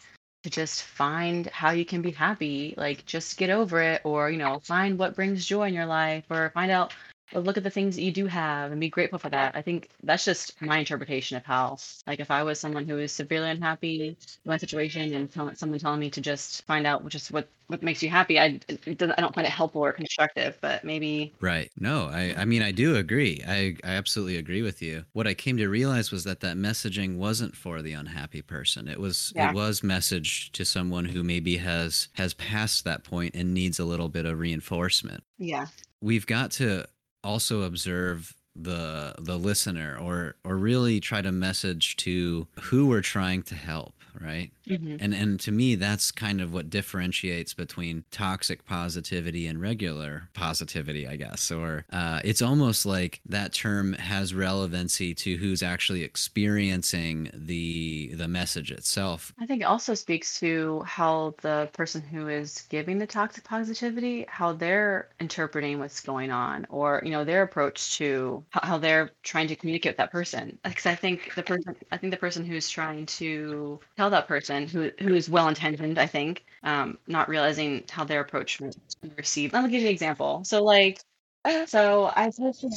to 0.44 0.50
just 0.50 0.82
find 0.82 1.46
how 1.48 1.70
you 1.70 1.84
can 1.84 2.02
be 2.02 2.10
happy 2.10 2.74
like 2.76 3.04
just 3.06 3.36
get 3.36 3.50
over 3.50 3.80
it 3.80 4.00
or 4.04 4.30
you 4.30 4.38
know 4.38 4.60
find 4.60 4.98
what 4.98 5.16
brings 5.16 5.44
joy 5.44 5.68
in 5.68 5.74
your 5.74 5.86
life 5.86 6.24
or 6.30 6.50
find 6.54 6.70
out 6.70 6.94
look 7.34 7.56
at 7.56 7.62
the 7.62 7.70
things 7.70 7.96
that 7.96 8.02
you 8.02 8.12
do 8.12 8.26
have 8.26 8.70
and 8.70 8.80
be 8.80 8.88
grateful 8.88 9.18
for 9.18 9.28
that 9.28 9.54
i 9.54 9.62
think 9.62 9.88
that's 10.02 10.24
just 10.24 10.60
my 10.62 10.78
interpretation 10.78 11.36
of 11.36 11.44
how 11.44 11.76
like 12.06 12.20
if 12.20 12.30
i 12.30 12.42
was 12.42 12.58
someone 12.58 12.86
who 12.86 12.98
is 12.98 13.12
severely 13.12 13.50
unhappy 13.50 14.08
in 14.08 14.16
my 14.44 14.56
situation 14.56 15.12
and 15.14 15.32
someone 15.32 15.78
telling 15.78 16.00
me 16.00 16.10
to 16.10 16.20
just 16.20 16.64
find 16.66 16.86
out 16.86 17.06
just 17.08 17.30
what 17.30 17.48
what 17.68 17.82
makes 17.82 18.02
you 18.02 18.08
happy. 18.08 18.40
I 18.40 18.58
I 18.86 18.94
don't 18.94 19.34
find 19.34 19.46
it 19.46 19.52
helpful 19.52 19.84
or 19.84 19.92
constructive, 19.92 20.58
but 20.60 20.84
maybe 20.84 21.34
right. 21.40 21.70
No, 21.78 22.08
I 22.10 22.34
I 22.36 22.44
mean 22.44 22.62
I 22.62 22.72
do 22.72 22.96
agree. 22.96 23.42
I 23.46 23.76
I 23.84 23.90
absolutely 23.92 24.36
agree 24.36 24.62
with 24.62 24.82
you. 24.82 25.04
What 25.12 25.26
I 25.26 25.34
came 25.34 25.58
to 25.58 25.68
realize 25.68 26.10
was 26.10 26.24
that 26.24 26.40
that 26.40 26.56
messaging 26.56 27.16
wasn't 27.16 27.54
for 27.54 27.82
the 27.82 27.92
unhappy 27.92 28.42
person. 28.42 28.88
It 28.88 28.98
was 28.98 29.32
yeah. 29.36 29.50
it 29.50 29.54
was 29.54 29.82
messaged 29.82 30.52
to 30.52 30.64
someone 30.64 31.04
who 31.04 31.22
maybe 31.22 31.58
has 31.58 32.08
has 32.14 32.34
passed 32.34 32.84
that 32.84 33.04
point 33.04 33.34
and 33.34 33.52
needs 33.54 33.78
a 33.78 33.84
little 33.84 34.08
bit 34.08 34.24
of 34.24 34.38
reinforcement. 34.38 35.22
Yeah. 35.36 35.66
We've 36.00 36.26
got 36.26 36.50
to 36.52 36.86
also 37.22 37.62
observe 37.62 38.34
the 38.60 39.14
the 39.18 39.38
listener 39.38 39.96
or 40.00 40.36
or 40.44 40.56
really 40.56 41.00
try 41.00 41.22
to 41.22 41.32
message 41.32 41.96
to 41.96 42.46
who 42.62 42.86
we're 42.86 43.00
trying 43.00 43.42
to 43.44 43.54
help 43.54 43.94
right? 44.20 44.50
Mm-hmm. 44.68 44.96
and 45.00 45.14
and 45.14 45.40
to 45.40 45.52
me 45.52 45.74
that's 45.76 46.10
kind 46.10 46.42
of 46.42 46.52
what 46.52 46.68
differentiates 46.68 47.54
between 47.54 48.04
toxic 48.10 48.66
positivity 48.66 49.46
and 49.46 49.60
regular 49.60 50.28
positivity 50.34 51.08
i 51.08 51.16
guess. 51.16 51.50
Or 51.50 51.84
uh, 51.90 52.20
it's 52.22 52.42
almost 52.42 52.84
like 52.84 53.20
that 53.26 53.52
term 53.52 53.94
has 53.94 54.34
relevancy 54.34 55.14
to 55.14 55.36
who's 55.36 55.62
actually 55.62 56.02
experiencing 56.04 57.30
the 57.32 58.12
the 58.14 58.28
message 58.28 58.70
itself. 58.70 59.32
I 59.38 59.46
think 59.46 59.62
it 59.62 59.64
also 59.64 59.94
speaks 59.94 60.38
to 60.40 60.82
how 60.86 61.34
the 61.40 61.70
person 61.72 62.02
who 62.02 62.28
is 62.28 62.66
giving 62.68 62.98
the 62.98 63.06
toxic 63.06 63.44
positivity 63.44 64.26
how 64.28 64.52
they're 64.52 65.08
interpreting 65.20 65.78
what's 65.78 66.00
going 66.00 66.30
on 66.30 66.66
or 66.68 67.00
you 67.04 67.10
know 67.10 67.24
their 67.24 67.42
approach 67.42 67.96
to 67.98 68.44
how 68.50 68.78
they're 68.78 69.10
trying 69.22 69.48
to 69.48 69.56
communicate 69.56 69.90
with 69.90 69.96
that 69.98 70.12
person. 70.12 70.58
Because 70.64 70.86
i 70.86 70.94
think 70.94 71.34
the 71.34 71.42
person 71.42 71.76
i 71.92 71.96
think 71.96 72.10
the 72.10 72.16
person 72.16 72.44
who's 72.44 72.68
trying 72.68 73.06
to 73.06 73.80
tell 73.96 74.10
that 74.10 74.28
person 74.28 74.66
who 74.66 74.90
who 75.00 75.14
is 75.14 75.28
well 75.28 75.48
intentioned 75.48 75.98
i 75.98 76.06
think 76.06 76.44
um, 76.62 76.98
not 77.06 77.28
realizing 77.28 77.84
how 77.90 78.04
their 78.04 78.20
approach 78.20 78.58
be 78.58 78.70
received. 79.16 79.52
Let 79.52 79.64
me 79.64 79.70
give 79.70 79.82
you 79.82 79.88
an 79.88 79.92
example. 79.92 80.42
So 80.44 80.64
like 80.64 81.00
so 81.66 82.12
i 82.14 82.30
posted 82.36 82.72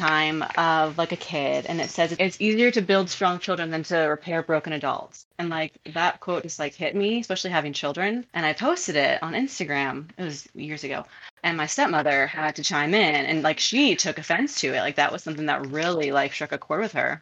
time 0.00 0.42
of 0.56 0.96
like 0.96 1.12
a 1.12 1.16
kid 1.16 1.66
and 1.66 1.78
it 1.78 1.90
says 1.90 2.16
it's 2.18 2.40
easier 2.40 2.70
to 2.70 2.80
build 2.80 3.10
strong 3.10 3.38
children 3.38 3.70
than 3.70 3.82
to 3.82 3.96
repair 3.96 4.42
broken 4.42 4.72
adults. 4.72 5.26
And 5.38 5.50
like 5.50 5.74
that 5.92 6.20
quote 6.20 6.42
just 6.44 6.58
like 6.58 6.74
hit 6.74 6.96
me 6.96 7.20
especially 7.20 7.50
having 7.50 7.74
children. 7.74 8.24
And 8.32 8.46
i 8.46 8.54
posted 8.54 8.96
it 8.96 9.22
on 9.22 9.34
instagram. 9.34 10.08
It 10.16 10.24
was 10.24 10.48
years 10.54 10.84
ago. 10.84 11.04
And 11.44 11.56
my 11.56 11.66
stepmother 11.66 12.26
had 12.26 12.56
to 12.56 12.62
chime 12.62 12.94
in 12.94 13.26
and 13.26 13.42
like 13.42 13.58
she 13.58 13.94
took 13.94 14.18
offense 14.18 14.60
to 14.60 14.74
it. 14.74 14.80
Like 14.80 14.96
that 14.96 15.12
was 15.12 15.22
something 15.22 15.46
that 15.46 15.66
really 15.66 16.12
like 16.12 16.32
struck 16.32 16.52
a 16.52 16.58
chord 16.58 16.80
with 16.80 16.92
her. 16.92 17.20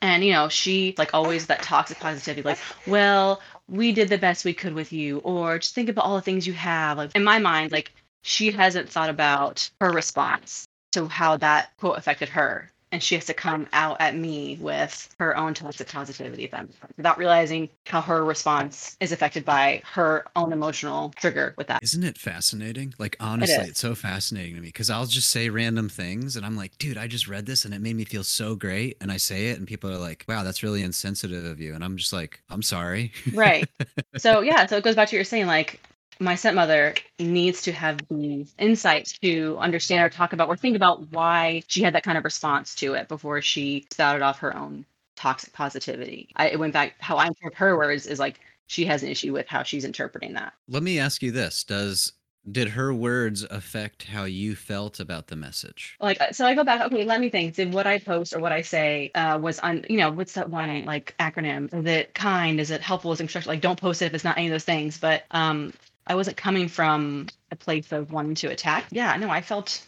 And 0.00 0.24
you 0.24 0.32
know 0.32 0.48
she 0.48 0.94
like 0.96 1.12
always 1.12 1.46
that 1.46 1.62
toxic 1.62 1.98
positivity 1.98 2.42
like 2.42 2.58
well 2.86 3.40
we 3.68 3.92
did 3.92 4.08
the 4.08 4.18
best 4.18 4.46
we 4.46 4.54
could 4.54 4.72
with 4.72 4.92
you 4.94 5.18
or 5.18 5.58
just 5.58 5.74
think 5.74 5.90
about 5.90 6.06
all 6.06 6.16
the 6.16 6.22
things 6.22 6.46
you 6.46 6.54
have. 6.54 6.96
Like 6.96 7.14
in 7.14 7.24
my 7.24 7.38
mind 7.38 7.70
like 7.70 7.92
she 8.22 8.50
hasn't 8.50 8.88
thought 8.88 9.10
about 9.10 9.70
her 9.80 9.90
response 9.90 10.67
to 10.98 11.08
how 11.08 11.36
that 11.36 11.76
quote 11.78 11.96
affected 11.98 12.28
her. 12.28 12.70
And 12.90 13.02
she 13.02 13.16
has 13.16 13.26
to 13.26 13.34
come 13.34 13.66
out 13.74 14.00
at 14.00 14.16
me 14.16 14.56
with 14.62 15.14
her 15.18 15.36
own 15.36 15.52
toxic 15.52 15.88
positivity 15.88 16.46
then 16.46 16.70
without 16.96 17.18
realizing 17.18 17.68
how 17.84 18.00
her 18.00 18.24
response 18.24 18.96
is 18.98 19.12
affected 19.12 19.44
by 19.44 19.82
her 19.92 20.24
own 20.34 20.54
emotional 20.54 21.12
trigger 21.16 21.52
with 21.58 21.66
that. 21.66 21.82
Isn't 21.82 22.02
it 22.02 22.16
fascinating? 22.16 22.94
Like 22.98 23.14
honestly 23.20 23.56
it 23.56 23.68
it's 23.68 23.80
so 23.80 23.94
fascinating 23.94 24.54
to 24.54 24.62
me 24.62 24.68
because 24.68 24.88
i'll 24.88 25.04
just 25.04 25.28
say 25.28 25.50
random 25.50 25.90
things 25.90 26.36
and 26.36 26.46
i'm 26.46 26.56
like 26.56 26.78
dude 26.78 26.96
i 26.96 27.06
just 27.06 27.28
read 27.28 27.44
this 27.44 27.66
and 27.66 27.74
it 27.74 27.82
made 27.82 27.94
me 27.94 28.06
feel 28.06 28.24
so 28.24 28.54
great. 28.54 28.96
And 29.02 29.12
i 29.12 29.18
say 29.18 29.48
it 29.48 29.58
and 29.58 29.68
people 29.68 29.90
are 29.90 29.98
like 29.98 30.24
wow 30.26 30.42
that's 30.42 30.62
really 30.62 30.82
insensitive 30.82 31.44
of 31.44 31.60
you. 31.60 31.74
And 31.74 31.84
i'm 31.84 31.98
just 31.98 32.14
like 32.14 32.42
i'm 32.48 32.62
sorry. 32.62 33.12
Right. 33.34 33.68
So 34.16 34.40
yeah 34.40 34.64
so 34.64 34.78
it 34.78 34.84
goes 34.84 34.96
back 34.96 35.08
to 35.08 35.14
what 35.14 35.18
you're 35.18 35.24
saying 35.24 35.46
like 35.46 35.78
my 36.20 36.34
stepmother 36.34 36.94
needs 37.18 37.62
to 37.62 37.72
have 37.72 37.98
the 38.08 38.46
insight 38.58 39.06
to 39.22 39.56
understand 39.58 40.04
or 40.04 40.08
talk 40.08 40.32
about 40.32 40.48
or 40.48 40.56
think 40.56 40.76
about 40.76 41.10
why 41.12 41.62
she 41.68 41.82
had 41.82 41.94
that 41.94 42.02
kind 42.02 42.18
of 42.18 42.24
response 42.24 42.74
to 42.76 42.94
it 42.94 43.08
before 43.08 43.40
she 43.40 43.86
spouted 43.90 44.22
off 44.22 44.40
her 44.40 44.56
own 44.56 44.84
toxic 45.16 45.52
positivity. 45.52 46.28
I 46.36 46.48
it 46.48 46.58
went 46.58 46.72
back 46.72 46.94
how 46.98 47.16
I 47.16 47.26
interpret 47.26 47.54
her 47.56 47.76
words 47.76 48.06
is 48.06 48.18
like 48.18 48.40
she 48.66 48.84
has 48.84 49.02
an 49.02 49.08
issue 49.08 49.32
with 49.32 49.48
how 49.48 49.62
she's 49.62 49.84
interpreting 49.84 50.34
that. 50.34 50.52
Let 50.68 50.82
me 50.82 50.98
ask 50.98 51.22
you 51.22 51.32
this: 51.32 51.64
Does 51.64 52.12
did 52.50 52.70
her 52.70 52.94
words 52.94 53.44
affect 53.50 54.04
how 54.04 54.24
you 54.24 54.56
felt 54.56 55.00
about 55.00 55.26
the 55.26 55.36
message? 55.36 55.96
Like 56.00 56.18
so 56.32 56.46
i 56.46 56.54
go 56.54 56.64
back 56.64 56.80
okay 56.80 57.04
let 57.04 57.20
me 57.20 57.28
think. 57.28 57.54
Did 57.54 57.72
what 57.72 57.86
i 57.86 57.98
post 57.98 58.34
or 58.34 58.40
what 58.40 58.52
i 58.52 58.62
say 58.62 59.10
uh, 59.14 59.38
was 59.38 59.58
on 59.58 59.84
you 59.88 59.98
know 59.98 60.10
what's 60.10 60.34
that 60.34 60.50
one 60.50 60.84
like 60.84 61.14
acronym? 61.20 61.72
Is 61.74 61.86
it 61.86 62.14
kind? 62.14 62.60
Is 62.60 62.70
it 62.70 62.80
helpful? 62.80 63.12
Is 63.12 63.20
it 63.20 63.24
constructive 63.24 63.48
like 63.48 63.60
don't 63.60 63.80
post 63.80 64.02
it 64.02 64.06
if 64.06 64.14
it's 64.14 64.24
not 64.24 64.38
any 64.38 64.46
of 64.46 64.52
those 64.52 64.64
things. 64.64 64.98
But 64.98 65.24
um 65.30 65.72
I 66.08 66.14
wasn't 66.14 66.36
coming 66.36 66.68
from 66.68 67.28
a 67.50 67.56
place 67.56 67.92
of 67.92 68.12
wanting 68.12 68.34
to 68.36 68.48
attack. 68.48 68.86
Yeah, 68.90 69.14
no, 69.16 69.28
I 69.28 69.42
felt 69.42 69.86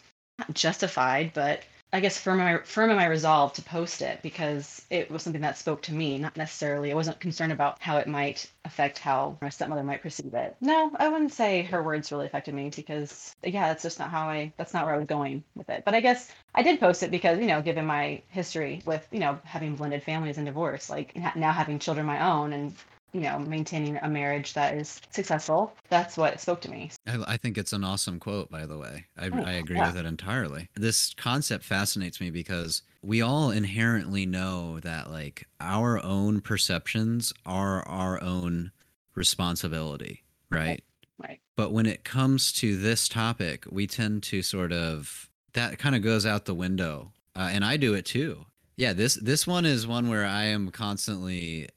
justified, 0.53 1.31
but 1.33 1.63
I 1.93 1.99
guess 1.99 2.17
firm 2.17 2.39
in 2.39 2.45
my 2.45 2.57
firm 2.59 2.89
in 2.89 2.95
my 2.95 3.05
resolve 3.07 3.51
to 3.53 3.61
post 3.61 4.01
it 4.01 4.21
because 4.21 4.85
it 4.89 5.11
was 5.11 5.23
something 5.23 5.41
that 5.41 5.57
spoke 5.57 5.81
to 5.83 5.93
me, 5.93 6.17
not 6.19 6.37
necessarily. 6.37 6.91
I 6.91 6.95
wasn't 6.95 7.19
concerned 7.19 7.51
about 7.51 7.81
how 7.81 7.97
it 7.97 8.07
might 8.07 8.49
affect 8.63 8.97
how 8.97 9.37
my 9.41 9.49
stepmother 9.49 9.83
might 9.83 10.01
perceive 10.01 10.33
it. 10.33 10.55
No, 10.61 10.91
I 10.95 11.09
wouldn't 11.09 11.33
say 11.33 11.63
her 11.63 11.83
words 11.83 12.11
really 12.11 12.27
affected 12.27 12.53
me 12.53 12.69
because 12.73 13.35
yeah, 13.43 13.67
that's 13.67 13.83
just 13.83 13.99
not 13.99 14.09
how 14.09 14.29
I 14.29 14.53
that's 14.55 14.73
not 14.73 14.85
where 14.85 14.95
I 14.95 14.99
was 14.99 15.07
going 15.07 15.43
with 15.55 15.69
it. 15.69 15.83
But 15.83 15.93
I 15.93 15.99
guess 15.99 16.31
I 16.55 16.63
did 16.63 16.79
post 16.79 17.03
it 17.03 17.11
because, 17.11 17.39
you 17.39 17.47
know, 17.47 17.61
given 17.61 17.85
my 17.85 18.21
history 18.29 18.81
with, 18.85 19.05
you 19.11 19.19
know, 19.19 19.39
having 19.43 19.75
blended 19.75 20.03
families 20.03 20.37
and 20.37 20.45
divorce, 20.45 20.89
like 20.89 21.13
now 21.35 21.51
having 21.51 21.79
children 21.79 22.05
my 22.05 22.25
own 22.31 22.53
and 22.53 22.73
you 23.13 23.21
know, 23.21 23.39
maintaining 23.39 23.97
a 23.97 24.07
marriage 24.07 24.53
that 24.53 24.75
is 24.75 25.01
successful. 25.11 25.73
That's 25.89 26.17
what 26.17 26.39
spoke 26.39 26.61
to 26.61 26.71
me. 26.71 26.91
I, 27.05 27.33
I 27.33 27.37
think 27.37 27.57
it's 27.57 27.73
an 27.73 27.83
awesome 27.83 28.19
quote, 28.19 28.49
by 28.49 28.65
the 28.65 28.77
way. 28.77 29.05
I, 29.17 29.29
oh, 29.29 29.43
I 29.43 29.51
agree 29.53 29.77
yeah. 29.77 29.87
with 29.87 29.97
it 29.97 30.05
entirely. 30.05 30.69
This 30.75 31.13
concept 31.13 31.63
fascinates 31.63 32.21
me 32.21 32.31
because 32.31 32.83
we 33.01 33.21
all 33.21 33.51
inherently 33.51 34.25
know 34.25 34.79
that, 34.79 35.11
like, 35.11 35.47
our 35.59 36.03
own 36.03 36.41
perceptions 36.41 37.33
are 37.45 37.87
our 37.87 38.21
own 38.21 38.71
responsibility, 39.15 40.23
right? 40.49 40.83
Right. 41.17 41.39
But 41.55 41.71
when 41.71 41.85
it 41.85 42.03
comes 42.03 42.51
to 42.53 42.77
this 42.77 43.07
topic, 43.07 43.65
we 43.69 43.85
tend 43.85 44.23
to 44.23 44.41
sort 44.41 44.71
of, 44.71 45.29
that 45.53 45.77
kind 45.77 45.95
of 45.95 46.01
goes 46.01 46.25
out 46.25 46.45
the 46.45 46.55
window. 46.55 47.11
Uh, 47.35 47.49
and 47.51 47.63
I 47.63 47.77
do 47.77 47.93
it 47.93 48.05
too. 48.05 48.45
Yeah, 48.77 48.93
this 48.93 49.15
this 49.15 49.45
one 49.45 49.65
is 49.65 49.85
one 49.85 50.09
where 50.09 50.25
I 50.25 50.45
am 50.45 50.71
constantly 50.71 51.69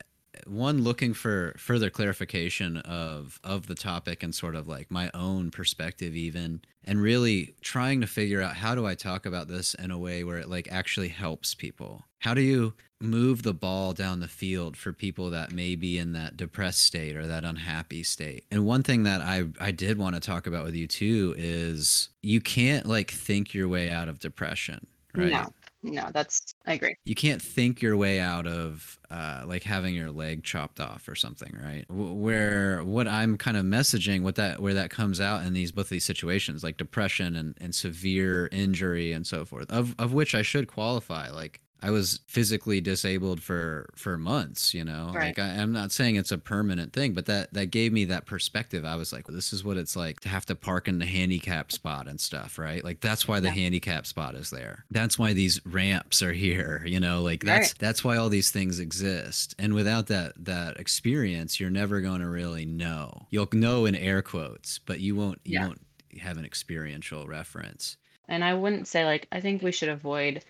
one 0.46 0.82
looking 0.82 1.14
for 1.14 1.54
further 1.56 1.90
clarification 1.90 2.78
of 2.78 3.38
of 3.44 3.66
the 3.66 3.74
topic 3.74 4.22
and 4.22 4.34
sort 4.34 4.54
of 4.54 4.68
like 4.68 4.90
my 4.90 5.10
own 5.14 5.50
perspective 5.50 6.14
even 6.16 6.60
and 6.84 7.00
really 7.00 7.54
trying 7.60 8.00
to 8.00 8.06
figure 8.06 8.42
out 8.42 8.56
how 8.56 8.74
do 8.74 8.86
I 8.86 8.94
talk 8.94 9.26
about 9.26 9.48
this 9.48 9.74
in 9.74 9.90
a 9.90 9.98
way 9.98 10.24
where 10.24 10.38
it 10.38 10.48
like 10.48 10.68
actually 10.70 11.08
helps 11.08 11.54
people. 11.54 12.04
How 12.18 12.34
do 12.34 12.40
you 12.40 12.74
move 13.00 13.42
the 13.42 13.52
ball 13.52 13.92
down 13.92 14.20
the 14.20 14.28
field 14.28 14.76
for 14.76 14.92
people 14.92 15.30
that 15.30 15.52
may 15.52 15.76
be 15.76 15.98
in 15.98 16.12
that 16.12 16.36
depressed 16.36 16.82
state 16.82 17.16
or 17.16 17.26
that 17.26 17.44
unhappy 17.44 18.02
state? 18.02 18.44
And 18.50 18.66
one 18.66 18.82
thing 18.82 19.02
that 19.04 19.20
I 19.20 19.44
I 19.60 19.70
did 19.70 19.98
want 19.98 20.14
to 20.14 20.20
talk 20.20 20.46
about 20.46 20.64
with 20.64 20.74
you 20.74 20.86
too 20.86 21.34
is 21.36 22.10
you 22.22 22.40
can't 22.40 22.86
like 22.86 23.10
think 23.10 23.54
your 23.54 23.68
way 23.68 23.90
out 23.90 24.08
of 24.08 24.20
depression, 24.20 24.86
right? 25.14 25.32
No 25.32 25.52
no 25.84 26.10
that's 26.12 26.54
i 26.66 26.72
agree. 26.72 26.96
You 27.04 27.14
can't 27.14 27.40
think 27.40 27.82
your 27.82 27.96
way 27.96 28.18
out 28.18 28.46
of 28.46 28.98
uh, 29.10 29.44
like 29.46 29.62
having 29.62 29.94
your 29.94 30.10
leg 30.10 30.42
chopped 30.42 30.80
off 30.80 31.06
or 31.08 31.14
something 31.14 31.56
right? 31.62 31.84
Where 31.88 32.82
what 32.82 33.06
i'm 33.06 33.36
kind 33.36 33.56
of 33.56 33.64
messaging 33.64 34.22
what 34.22 34.34
that 34.36 34.60
where 34.60 34.74
that 34.74 34.90
comes 34.90 35.20
out 35.20 35.44
in 35.44 35.52
these 35.52 35.70
both 35.70 35.90
these 35.90 36.04
situations 36.04 36.64
like 36.64 36.78
depression 36.78 37.36
and, 37.36 37.56
and 37.60 37.74
severe 37.74 38.48
injury 38.50 39.12
and 39.12 39.26
so 39.26 39.44
forth 39.44 39.70
of, 39.70 39.94
of 39.98 40.12
which 40.12 40.34
i 40.34 40.42
should 40.42 40.66
qualify 40.66 41.30
like 41.30 41.60
I 41.86 41.90
was 41.90 42.20
physically 42.26 42.80
disabled 42.80 43.42
for 43.42 43.90
for 43.94 44.16
months, 44.16 44.72
you 44.72 44.84
know. 44.84 45.10
Right. 45.14 45.36
Like 45.36 45.38
I, 45.38 45.60
I'm 45.60 45.70
not 45.70 45.92
saying 45.92 46.16
it's 46.16 46.32
a 46.32 46.38
permanent 46.38 46.94
thing, 46.94 47.12
but 47.12 47.26
that 47.26 47.52
that 47.52 47.66
gave 47.66 47.92
me 47.92 48.06
that 48.06 48.24
perspective. 48.24 48.86
I 48.86 48.96
was 48.96 49.12
like, 49.12 49.28
well, 49.28 49.34
this 49.34 49.52
is 49.52 49.62
what 49.62 49.76
it's 49.76 49.94
like 49.94 50.20
to 50.20 50.30
have 50.30 50.46
to 50.46 50.54
park 50.54 50.88
in 50.88 50.98
the 50.98 51.04
handicap 51.04 51.70
spot 51.70 52.08
and 52.08 52.18
stuff, 52.18 52.58
right? 52.58 52.82
Like 52.82 53.00
that's 53.00 53.28
why 53.28 53.38
the 53.38 53.48
Yeah. 53.48 53.54
handicap 53.54 54.06
spot 54.06 54.34
is 54.34 54.48
there. 54.48 54.86
That's 54.90 55.18
why 55.18 55.34
these 55.34 55.60
ramps 55.66 56.22
are 56.22 56.32
here, 56.32 56.82
you 56.86 57.00
know, 57.00 57.20
like 57.20 57.44
that's 57.44 57.72
Right. 57.72 57.78
that's 57.78 58.02
why 58.02 58.16
all 58.16 58.30
these 58.30 58.50
things 58.50 58.80
exist. 58.80 59.54
And 59.58 59.74
without 59.74 60.06
that 60.06 60.32
that 60.42 60.78
experience, 60.80 61.60
you're 61.60 61.68
never 61.68 62.00
going 62.00 62.22
to 62.22 62.28
really 62.30 62.64
know. 62.64 63.26
You'll 63.30 63.48
know 63.52 63.84
in 63.84 63.94
air 63.94 64.22
quotes, 64.22 64.78
but 64.78 65.00
you 65.00 65.14
won't 65.16 65.40
you 65.44 65.58
Yeah. 65.58 65.66
won't 65.66 65.82
have 66.20 66.38
an 66.38 66.46
experiential 66.46 67.26
reference. 67.26 67.98
And 68.26 68.42
I 68.42 68.54
wouldn't 68.54 68.88
say 68.88 69.04
like 69.04 69.28
I 69.30 69.40
think 69.40 69.62
we 69.62 69.70
should 69.70 69.90
avoid 69.90 70.42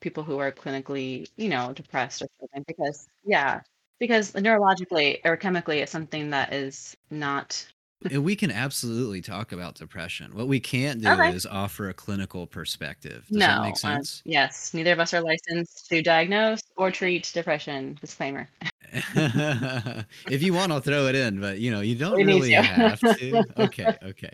people 0.00 0.22
who 0.22 0.38
are 0.38 0.52
clinically, 0.52 1.28
you 1.36 1.48
know, 1.48 1.72
depressed 1.72 2.22
or 2.22 2.28
something 2.40 2.64
because 2.66 3.08
yeah, 3.24 3.60
because 3.98 4.32
neurologically 4.32 5.18
or 5.24 5.36
chemically 5.36 5.78
it's 5.80 5.92
something 5.92 6.30
that 6.30 6.52
is 6.52 6.96
not 7.10 7.66
And 8.10 8.24
we 8.24 8.36
can 8.36 8.50
absolutely 8.50 9.20
talk 9.22 9.52
about 9.52 9.74
depression. 9.74 10.34
What 10.34 10.48
we 10.48 10.60
can't 10.60 11.00
do 11.00 11.08
Okay. 11.08 11.32
is 11.32 11.46
offer 11.46 11.88
a 11.88 11.94
clinical 11.94 12.46
perspective. 12.46 13.26
Does 13.28 13.40
no. 13.40 13.46
that 13.46 13.62
make 13.62 13.74
uh, 13.74 13.76
sense? 13.76 14.22
yes, 14.24 14.74
neither 14.74 14.92
of 14.92 15.00
us 15.00 15.14
are 15.14 15.22
licensed 15.22 15.88
to 15.88 16.02
diagnose 16.02 16.62
or 16.76 16.90
treat 16.90 17.30
depression. 17.32 17.98
Disclaimer. 18.00 18.48
if 18.92 20.42
you 20.42 20.52
want, 20.54 20.72
I'll 20.72 20.80
throw 20.80 21.06
it 21.06 21.14
in, 21.14 21.40
but 21.40 21.58
you 21.58 21.70
know, 21.70 21.80
you 21.80 21.96
don't 21.96 22.16
We 22.16 22.24
really 22.24 22.50
to. 22.50 22.62
have 22.62 23.00
to. 23.00 23.44
Okay, 23.56 23.96
okay. 24.02 24.32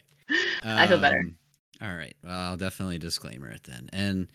I 0.65 0.87
feel 0.87 0.99
better. 0.99 1.21
Um, 1.21 1.37
All 1.81 1.97
right. 1.97 2.15
Well, 2.23 2.39
I'll 2.39 2.57
definitely 2.57 2.99
disclaimer 2.99 3.49
it 3.49 3.65
then. 3.65 3.89
And 3.93 4.29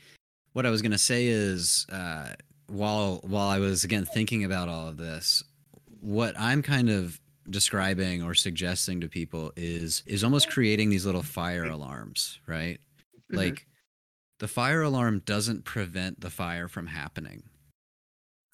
what 0.58 0.66
I 0.66 0.72
was 0.72 0.82
gonna 0.82 0.98
say 0.98 1.28
is, 1.28 1.86
uh, 1.92 2.34
while 2.66 3.18
while 3.18 3.48
I 3.48 3.60
was 3.60 3.84
again 3.84 4.06
thinking 4.06 4.44
about 4.44 4.68
all 4.68 4.88
of 4.88 4.98
this, 4.98 5.44
what 6.02 6.34
I'm 6.36 6.64
kind 6.64 6.90
of 6.90 7.22
describing 7.48 8.24
or 8.24 8.34
suggesting 8.34 9.00
to 9.02 9.08
people 9.08 9.54
is 9.56 10.02
is 10.08 10.24
almost 10.24 10.50
creating 10.50 10.90
these 10.90 11.06
little 11.06 11.22
fire 11.22 11.66
alarms, 11.66 12.40
right? 12.48 12.80
Mhm. 13.32 13.38
Like 13.38 13.68
the 14.40 14.48
fire 14.48 14.82
alarm 14.82 15.20
doesn't 15.26 15.64
prevent 15.64 16.22
the 16.22 16.32
fire 16.32 16.68
from 16.68 16.88
happening. 16.88 17.44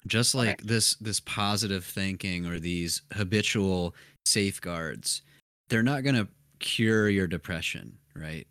Just 0.06 0.34
Okay. 0.34 0.48
like 0.48 0.62
this 0.62 0.96
this 0.96 1.20
positive 1.20 1.86
thinking 1.86 2.44
or 2.44 2.60
these 2.60 3.00
habitual 3.14 3.94
safeguards, 4.26 5.22
they're 5.70 5.82
not 5.82 6.02
going 6.02 6.16
to 6.16 6.28
cure 6.58 7.08
your 7.08 7.26
depression, 7.26 7.96
right? 8.14 8.46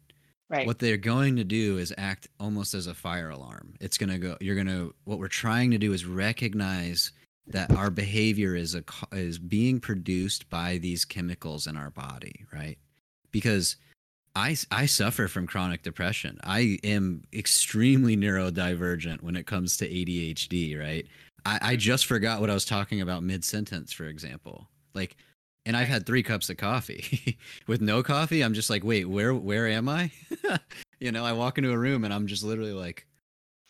Right. 0.54 0.68
What 0.68 0.80
they're 0.80 0.98
going 0.98 1.36
to 1.38 1.44
do 1.44 1.78
is 1.78 1.94
act 1.98 2.28
almost 2.40 2.74
as 2.74 2.88
a 2.88 2.94
fire 2.94 3.30
alarm. 3.30 3.74
It's 3.82 3.98
going 3.98 4.10
to 4.12 4.18
go 4.18 4.38
you're 4.40 4.56
going 4.56 4.68
to 4.68 4.94
what 5.06 5.20
we're 5.20 5.28
trying 5.28 5.72
to 5.72 5.78
do 5.78 5.94
is 5.94 6.06
recognize 6.06 7.12
that 7.48 7.72
our 7.72 7.90
behavior 7.90 8.56
is 8.56 8.76
a 8.76 8.84
is 9.12 9.40
being 9.40 9.80
produced 9.80 10.50
by 10.50 10.78
these 10.78 11.04
chemicals 11.04 11.68
in 11.68 11.76
our 11.76 11.90
body, 11.90 12.46
right? 12.54 12.78
Because 13.32 13.76
I 14.36 14.56
I 14.72 14.86
suffer 14.86 15.28
from 15.28 15.48
chronic 15.48 15.82
depression. 15.82 16.40
I 16.44 16.78
am 16.84 17.24
extremely 17.34 18.16
neurodivergent 18.16 19.22
when 19.22 19.36
it 19.36 19.48
comes 19.48 19.78
to 19.78 19.90
ADHD, 19.90 20.80
right? 20.80 21.06
I, 21.46 21.60
I 21.62 21.76
just 21.76 22.06
forgot 22.06 22.40
what 22.40 22.50
I 22.50 22.54
was 22.54 22.66
talking 22.66 23.02
about 23.02 23.24
mid 23.24 23.44
sentence, 23.44 23.92
for 23.92 24.06
example. 24.06 24.70
Like 24.94 25.18
and 25.66 25.76
I've 25.78 25.88
had 25.88 26.06
three 26.06 26.24
cups 26.24 26.50
of 26.50 26.58
coffee. 26.58 27.38
With 27.68 27.82
no 27.82 28.04
coffee, 28.04 28.42
I'm 28.44 28.54
just 28.54 28.70
like, 28.70 28.84
wait, 28.84 29.06
where 29.10 29.34
where 29.34 29.68
am 29.68 29.88
I? 29.90 30.12
you 31.00 31.12
know, 31.12 31.24
I 31.26 31.34
walk 31.34 31.58
into 31.58 31.72
a 31.72 31.78
room 31.78 32.04
and 32.04 32.14
I'm 32.14 32.28
just 32.28 32.44
literally 32.44 32.74
like, 32.74 33.06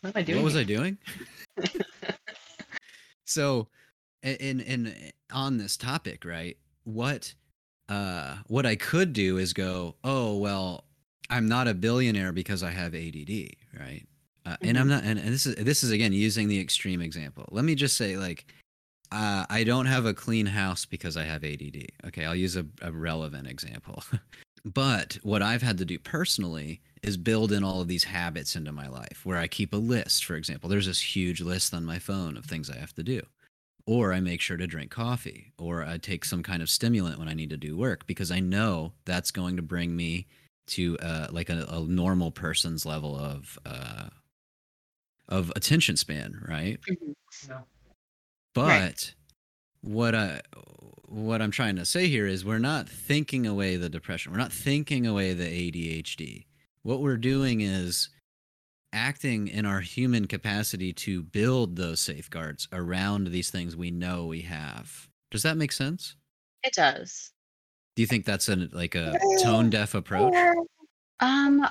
what 0.01 0.15
am 0.15 0.19
I 0.19 0.23
doing? 0.23 0.37
what 0.39 0.45
was? 0.45 0.55
I 0.57 0.63
doing? 0.63 0.97
so 3.25 3.67
in 4.21 4.59
in 4.61 5.11
on 5.31 5.57
this 5.57 5.77
topic 5.77 6.25
right 6.25 6.57
what 6.83 7.33
uh 7.89 8.35
what 8.47 8.65
i 8.65 8.75
could 8.75 9.13
do 9.13 9.37
is 9.37 9.53
go 9.53 9.95
oh 10.03 10.37
well 10.37 10.85
i'm 11.29 11.47
not 11.47 11.67
a 11.67 11.73
billionaire 11.73 12.31
because 12.31 12.63
i 12.63 12.69
have 12.71 12.93
add 12.93 13.15
right 13.79 14.05
uh, 14.45 14.55
and 14.61 14.77
i'm 14.77 14.87
Mhm. 14.87 14.89
not 14.89 15.03
and, 15.03 15.19
and 15.19 15.29
this 15.29 15.45
is 15.45 15.55
this 15.55 15.83
is 15.83 15.91
again 15.91 16.13
using 16.13 16.47
the 16.47 16.59
extreme 16.59 17.01
example 17.01 17.47
let 17.51 17.65
me 17.65 17.75
just 17.75 17.97
say 17.97 18.17
like 18.17 18.45
uh, 19.13 19.45
i 19.49 19.63
don't 19.63 19.85
have 19.85 20.05
a 20.05 20.13
clean 20.13 20.45
house 20.45 20.85
because 20.85 21.15
i 21.17 21.23
have 21.23 21.43
add 21.43 21.85
okay 22.05 22.25
i'll 22.25 22.35
use 22.35 22.55
a, 22.57 22.65
a 22.81 22.91
relevant 22.91 23.47
example 23.47 24.03
but 24.65 25.17
what 25.23 25.41
i've 25.41 25.61
had 25.61 25.77
to 25.77 25.85
do 25.85 25.99
personally 25.99 26.81
is 27.03 27.17
build 27.17 27.51
in 27.51 27.63
all 27.63 27.81
of 27.81 27.87
these 27.87 28.05
habits 28.05 28.55
into 28.55 28.71
my 28.71 28.87
life 28.87 29.21
where 29.25 29.37
I 29.37 29.47
keep 29.47 29.73
a 29.73 29.77
list, 29.77 30.23
for 30.23 30.35
example. 30.35 30.69
There's 30.69 30.85
this 30.85 31.15
huge 31.15 31.41
list 31.41 31.73
on 31.73 31.83
my 31.83 31.99
phone 31.99 32.37
of 32.37 32.45
things 32.45 32.69
I 32.69 32.77
have 32.77 32.93
to 32.95 33.03
do. 33.03 33.21
Or 33.85 34.13
I 34.13 34.21
make 34.21 34.39
sure 34.39 34.55
to 34.55 34.65
drink 34.65 34.91
coffee, 34.91 35.51
or 35.57 35.83
I 35.83 35.97
take 35.97 36.23
some 36.23 36.41
kind 36.43 36.61
of 36.61 36.69
stimulant 36.69 37.19
when 37.19 37.27
I 37.27 37.33
need 37.33 37.49
to 37.49 37.57
do 37.57 37.75
work 37.77 38.07
because 38.07 38.31
I 38.31 38.39
know 38.39 38.93
that's 39.03 39.31
going 39.31 39.57
to 39.57 39.61
bring 39.61 39.95
me 39.95 40.27
to 40.67 40.97
uh, 40.99 41.27
like 41.31 41.49
a, 41.49 41.65
a 41.69 41.81
normal 41.81 42.31
person's 42.31 42.85
level 42.85 43.17
of 43.17 43.59
uh, 43.65 44.07
of 45.27 45.51
attention 45.55 45.97
span, 45.97 46.41
right? 46.47 46.79
Mhm. 46.89 47.15
But 48.53 48.67
Right. 48.67 49.15
what 49.81 50.15
I 50.15 50.41
what 51.07 51.41
I'm 51.41 51.51
trying 51.51 51.75
to 51.75 51.85
say 51.85 52.07
here 52.07 52.25
is 52.25 52.43
we're 52.43 52.57
not 52.57 52.89
thinking 52.89 53.45
away 53.45 53.75
the 53.75 53.89
depression. 53.89 54.31
We're 54.31 54.39
not 54.39 54.51
thinking 54.51 55.05
away 55.05 55.33
the 55.33 55.45
ADHD. 55.45 56.45
What 56.81 57.01
we're 57.01 57.17
doing 57.17 57.61
is 57.61 58.09
acting 58.91 59.47
in 59.47 59.65
our 59.65 59.79
human 59.81 60.27
capacity 60.27 60.91
to 60.93 61.21
build 61.23 61.75
those 61.75 61.99
safeguards 61.99 62.67
around 62.71 63.27
these 63.27 63.49
things 63.51 63.75
we 63.75 63.91
know 63.91 64.25
we 64.25 64.41
have. 64.41 65.07
Does 65.31 65.43
that 65.43 65.57
make 65.57 65.71
sense? 65.71 66.15
It 66.63 66.73
does. 66.73 67.31
Do 67.95 68.01
you 68.01 68.07
think 68.07 68.25
that's 68.25 68.49
an 68.49 68.69
like 68.73 68.95
a 68.95 69.19
tone 69.41 69.69
deaf 69.69 69.93
approach? 69.93 70.33
Um, 71.19 71.61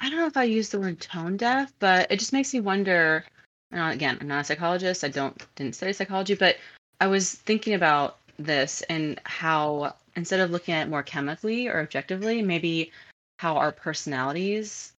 I 0.00 0.10
don't 0.10 0.18
know 0.18 0.26
if 0.26 0.36
I 0.36 0.44
use 0.44 0.68
the 0.68 0.78
word 0.80 1.00
tone 1.00 1.36
deaf, 1.38 1.72
but 1.78 2.10
it 2.10 2.18
just 2.18 2.32
makes 2.34 2.52
me 2.52 2.60
wonder. 2.60 3.24
Again, 3.72 4.18
I'm 4.20 4.28
not 4.28 4.42
a 4.42 4.44
psychologist. 4.44 5.04
I 5.04 5.08
don't 5.08 5.36
didn't 5.56 5.74
study 5.74 5.92
psychology, 5.92 6.34
but 6.34 6.56
I 7.00 7.08
was 7.08 7.32
thinking 7.32 7.74
about 7.74 8.18
this 8.38 8.82
and 8.82 9.20
how 9.24 9.94
instead 10.14 10.40
of 10.40 10.50
looking 10.50 10.74
at 10.74 10.86
it 10.86 10.90
more 10.90 11.02
chemically 11.02 11.68
or 11.68 11.80
objectively, 11.80 12.42
maybe 12.42 12.92
how 13.38 13.56
our 13.56 13.72
personalities 13.72 14.92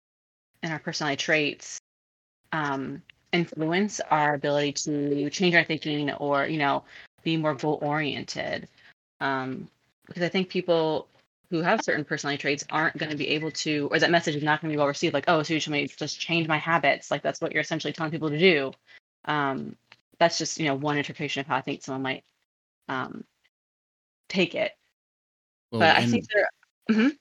and 0.62 0.72
our 0.72 0.80
personality 0.80 1.18
traits 1.18 1.80
um, 2.52 3.02
influence 3.32 4.00
our 4.00 4.34
ability 4.36 4.74
to 4.74 5.30
change 5.30 5.56
our 5.56 5.64
thinking 5.64 6.12
or 6.14 6.46
you 6.46 6.58
know 6.58 6.84
be 7.24 7.38
more 7.38 7.56
goal 7.56 7.80
oriented. 7.82 8.68
Um, 9.20 9.68
because 10.06 10.24
I 10.24 10.30
think 10.30 10.50
people 10.50 11.08
who 11.50 11.62
have 11.62 11.82
certain 11.82 12.04
personality 12.04 12.42
traits 12.42 12.66
aren't 12.70 12.98
going 12.98 13.10
to 13.10 13.18
be 13.18 13.30
able 13.30 13.52
to, 13.52 13.88
or 13.92 14.00
that 14.00 14.12
message 14.12 14.36
is 14.36 14.44
not 14.44 14.62
going 14.62 14.70
to 14.70 14.74
be 14.74 14.78
well 14.78 14.88
received. 14.88 15.14
Like, 15.14 15.26
oh, 15.28 15.44
so 15.44 15.54
you 15.54 15.60
should 15.60 15.98
just 15.98 16.20
change 16.20 16.48
my 16.48 16.58
habits. 16.58 17.10
Like 17.10 17.22
that's 17.22 17.40
what 17.40 17.52
you're 17.52 17.62
essentially 17.62 17.94
telling 17.94 18.12
people 18.12 18.30
to 18.30 18.38
do. 18.38 18.72
Um, 19.26 19.76
that's 20.20 20.38
just 20.38 20.60
you 20.60 20.66
know 20.66 20.76
one 20.76 20.98
interpretation 20.98 21.42
of 21.42 21.48
how 21.48 21.56
I 21.56 21.62
think 21.62 21.84
someone 21.84 22.02
might 22.02 22.24
um, 22.90 23.24
take 24.30 24.56
it. 24.56 24.72
Well, 25.72 25.82
but 25.82 25.96
I 25.96 26.06
think 26.06 26.26
there. 26.34 27.12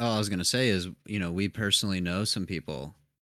all 0.00 0.14
I 0.14 0.18
was 0.18 0.28
gonna 0.28 0.44
say 0.44 0.68
is, 0.68 0.88
you 1.04 1.18
know, 1.18 1.32
we 1.32 1.48
personally 1.48 2.00
know 2.00 2.24
some 2.24 2.46
people 2.46 2.94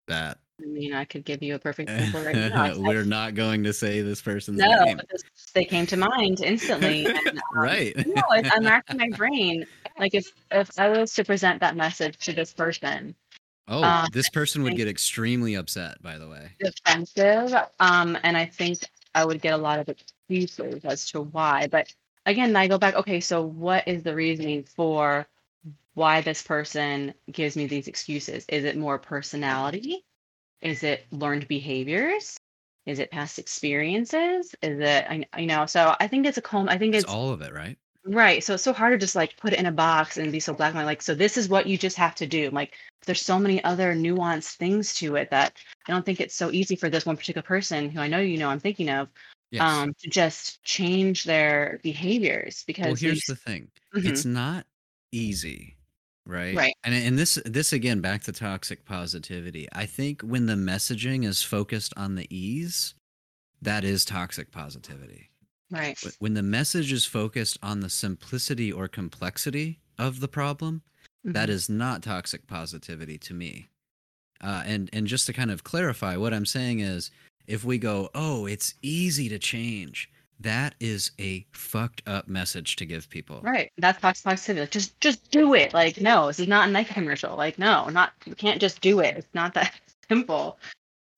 that 0.09 0.39
I 0.63 0.67
mean, 0.67 0.95
I 0.95 1.05
could 1.05 1.25
give 1.25 1.43
you 1.43 1.55
a 1.55 1.59
perfect 1.59 1.91
example 1.91 2.23
right 2.25 2.35
now. 2.35 2.79
We're 2.79 3.05
not 3.05 3.35
going 3.35 3.65
to 3.65 3.73
say 3.73 4.01
this 4.01 4.23
person's 4.23 4.59
no, 4.59 4.85
name. 4.85 4.97
but 4.97 5.07
this- 5.11 5.25
they 5.55 5.65
came 5.65 5.87
to 5.87 5.97
mind 5.97 6.41
instantly. 6.43 7.07
And, 7.27 7.39
um, 7.39 7.43
right. 7.55 7.95
no, 7.97 8.23
it's, 8.33 8.49
I'm 8.53 8.65
racking 8.65 8.97
my 8.99 9.09
brain. 9.17 9.67
Like 9.99 10.15
if 10.15 10.33
if 10.51 10.71
I 10.79 10.89
was 10.89 11.15
to 11.15 11.25
present 11.25 11.61
that 11.61 11.77
message 11.77 12.19
to 12.19 12.33
this 12.33 12.53
person, 12.53 13.15
Oh, 13.69 13.83
Uh, 13.83 14.07
this 14.13 14.29
person 14.29 14.63
would 14.63 14.77
get 14.77 14.87
extremely 14.89 15.55
upset, 15.55 16.01
by 16.03 16.19
the 16.19 16.29
way. 16.29 16.53
defensive. 16.61 17.53
Um, 17.81 18.17
and 18.23 18.37
I 18.37 18.47
think 18.47 18.79
I 19.15 19.25
would 19.25 19.41
get 19.41 19.55
a 19.55 19.59
lot 19.59 19.81
of 19.81 19.89
excuses 19.89 20.85
as 20.85 21.11
to 21.11 21.23
why. 21.23 21.67
But 21.67 21.93
again, 22.27 22.55
I 22.55 22.69
go 22.69 22.79
back, 22.79 22.95
okay, 22.95 23.21
so 23.21 23.43
what 23.43 23.87
is 23.89 24.03
the 24.03 24.15
reasoning 24.15 24.65
for 24.65 25.27
why 25.95 26.21
this 26.21 26.43
person 26.43 27.15
gives 27.31 27.57
me 27.57 27.67
these 27.67 27.89
excuses? 27.89 28.45
Is 28.49 28.65
it 28.65 28.77
more 28.77 28.99
personality? 28.99 30.05
Is 30.61 30.83
it 30.83 31.07
learned 31.13 31.49
behaviors? 31.49 32.39
Is 32.87 32.99
it 33.01 33.11
past 33.11 33.39
experiences? 33.39 34.55
Is 34.63 34.79
it, 34.81 35.07
I- 35.11 35.41
you 35.41 35.47
know, 35.47 35.67
so 35.67 35.97
I 35.99 36.07
think 36.07 36.27
it's 36.27 36.39
a 36.39 36.43
calm, 36.43 36.69
I 36.69 36.79
think 36.79 36.95
It's 36.95 37.05
it's 37.05 37.13
all 37.13 37.31
of 37.31 37.43
it, 37.43 37.53
right? 37.53 37.79
Right. 38.09 38.43
So 38.45 38.55
it's 38.55 38.63
so 38.63 38.73
hard 38.73 38.93
to 38.93 38.99
just 39.05 39.17
like 39.17 39.37
put 39.37 39.53
it 39.53 39.59
in 39.59 39.67
a 39.67 39.73
box 39.73 40.17
and 40.17 40.31
be 40.31 40.39
so 40.39 40.55
black 40.55 40.69
and 40.71 40.77
white. 40.79 40.85
Like, 40.85 41.03
so 41.03 41.15
this 41.15 41.37
is 41.37 41.49
what 41.49 41.67
you 41.67 41.77
just 41.77 41.97
have 41.97 42.15
to 42.17 42.27
do. 42.27 42.51
Like, 42.51 42.75
there's 43.05 43.21
so 43.21 43.39
many 43.39 43.63
other 43.65 43.95
nuanced 43.95 44.57
things 44.57 44.95
to 44.97 45.17
it 45.17 45.31
that 45.31 45.55
I 45.89 45.93
don't 45.93 46.07
think 46.07 46.21
it's 46.21 46.35
so 46.35 46.51
easy 46.53 46.77
for 46.77 46.89
this 46.89 47.05
one 47.07 47.17
particular 47.17 47.43
person 47.43 47.91
who 47.91 48.01
I 48.01 48.07
know 48.09 48.19
you 48.19 48.39
know 48.39 48.49
I'm 48.49 48.61
thinking 48.61 48.89
of 48.91 49.09
Yes. 49.53 49.63
um, 49.63 49.95
to 50.03 50.11
just 50.11 50.63
change 50.65 51.23
their 51.25 51.79
behaviors 51.85 52.65
because 52.67 52.87
well, 52.87 52.95
here's 52.97 53.15
these- 53.15 53.25
the 53.29 53.37
thing. 53.37 53.69
Mhm. 53.95 54.05
It's 54.07 54.25
not 54.25 54.67
easy. 55.13 55.77
right? 56.27 56.57
Right. 56.57 56.75
And 56.83 56.93
and 56.93 57.17
this 57.17 57.39
this 57.45 57.73
again 57.73 58.01
back 58.01 58.25
to 58.25 58.33
toxic 58.33 58.85
positivity. 58.85 59.69
I 59.73 59.87
think 59.87 60.23
when 60.23 60.47
the 60.47 60.55
messaging 60.55 61.25
is 61.25 61.43
focused 61.43 61.93
on 61.97 62.17
the 62.17 62.27
ease, 62.37 62.95
that 63.63 63.85
is 63.85 64.05
toxic 64.05 64.51
positivity. 64.51 65.31
Right. 65.71 65.99
When 66.19 66.35
the 66.35 66.43
message 66.43 66.93
is 66.93 67.05
focused 67.05 67.59
on 67.63 67.81
the 67.81 67.91
simplicity 67.91 68.73
or 68.73 68.87
complexity 68.89 69.81
of 69.99 70.21
the 70.21 70.29
problem, 70.29 70.83
that 71.25 71.49
Mhm. 71.49 71.53
is 71.53 71.69
not 71.69 72.03
toxic 72.03 72.47
positivity 72.47 73.19
to 73.19 73.35
me. 73.35 73.69
Uh, 74.41 74.63
and 74.67 74.91
and 74.93 75.07
just 75.07 75.27
to 75.27 75.33
kind 75.33 75.51
of 75.51 75.65
clarify, 75.65 76.17
what 76.17 76.33
I'm 76.35 76.47
saying 76.47 76.81
is, 76.81 77.11
if 77.47 77.65
we 77.65 77.79
go, 77.79 78.11
oh, 78.15 78.47
it's 78.47 78.75
easy 78.83 79.29
to 79.31 79.39
change, 79.39 80.11
that 80.39 80.75
is 80.79 81.11
a 81.19 81.47
fucked 81.53 82.03
up 82.07 82.29
message 82.29 82.77
to 82.77 82.85
give 82.85 83.09
people. 83.09 83.41
Right. 83.43 83.73
That's 83.79 84.01
toxic 84.01 84.25
positivity. 84.25 84.61
Like, 84.61 84.71
just 84.71 85.01
just 85.01 85.31
do 85.31 85.55
it. 85.55 85.73
Like, 85.73 86.01
no, 86.01 86.27
this 86.29 86.39
is 86.39 86.49
not 86.49 86.69
a 86.69 86.73
Nike 86.73 86.93
commercial. 86.95 87.35
Like, 87.37 87.59
no, 87.59 87.89
not 87.89 88.13
you 88.27 88.35
can't 88.35 88.61
just 88.61 88.81
do 88.83 89.01
it. 89.01 89.17
It's 89.17 89.35
not 89.35 89.55
that 89.55 89.75
simple. 90.09 90.59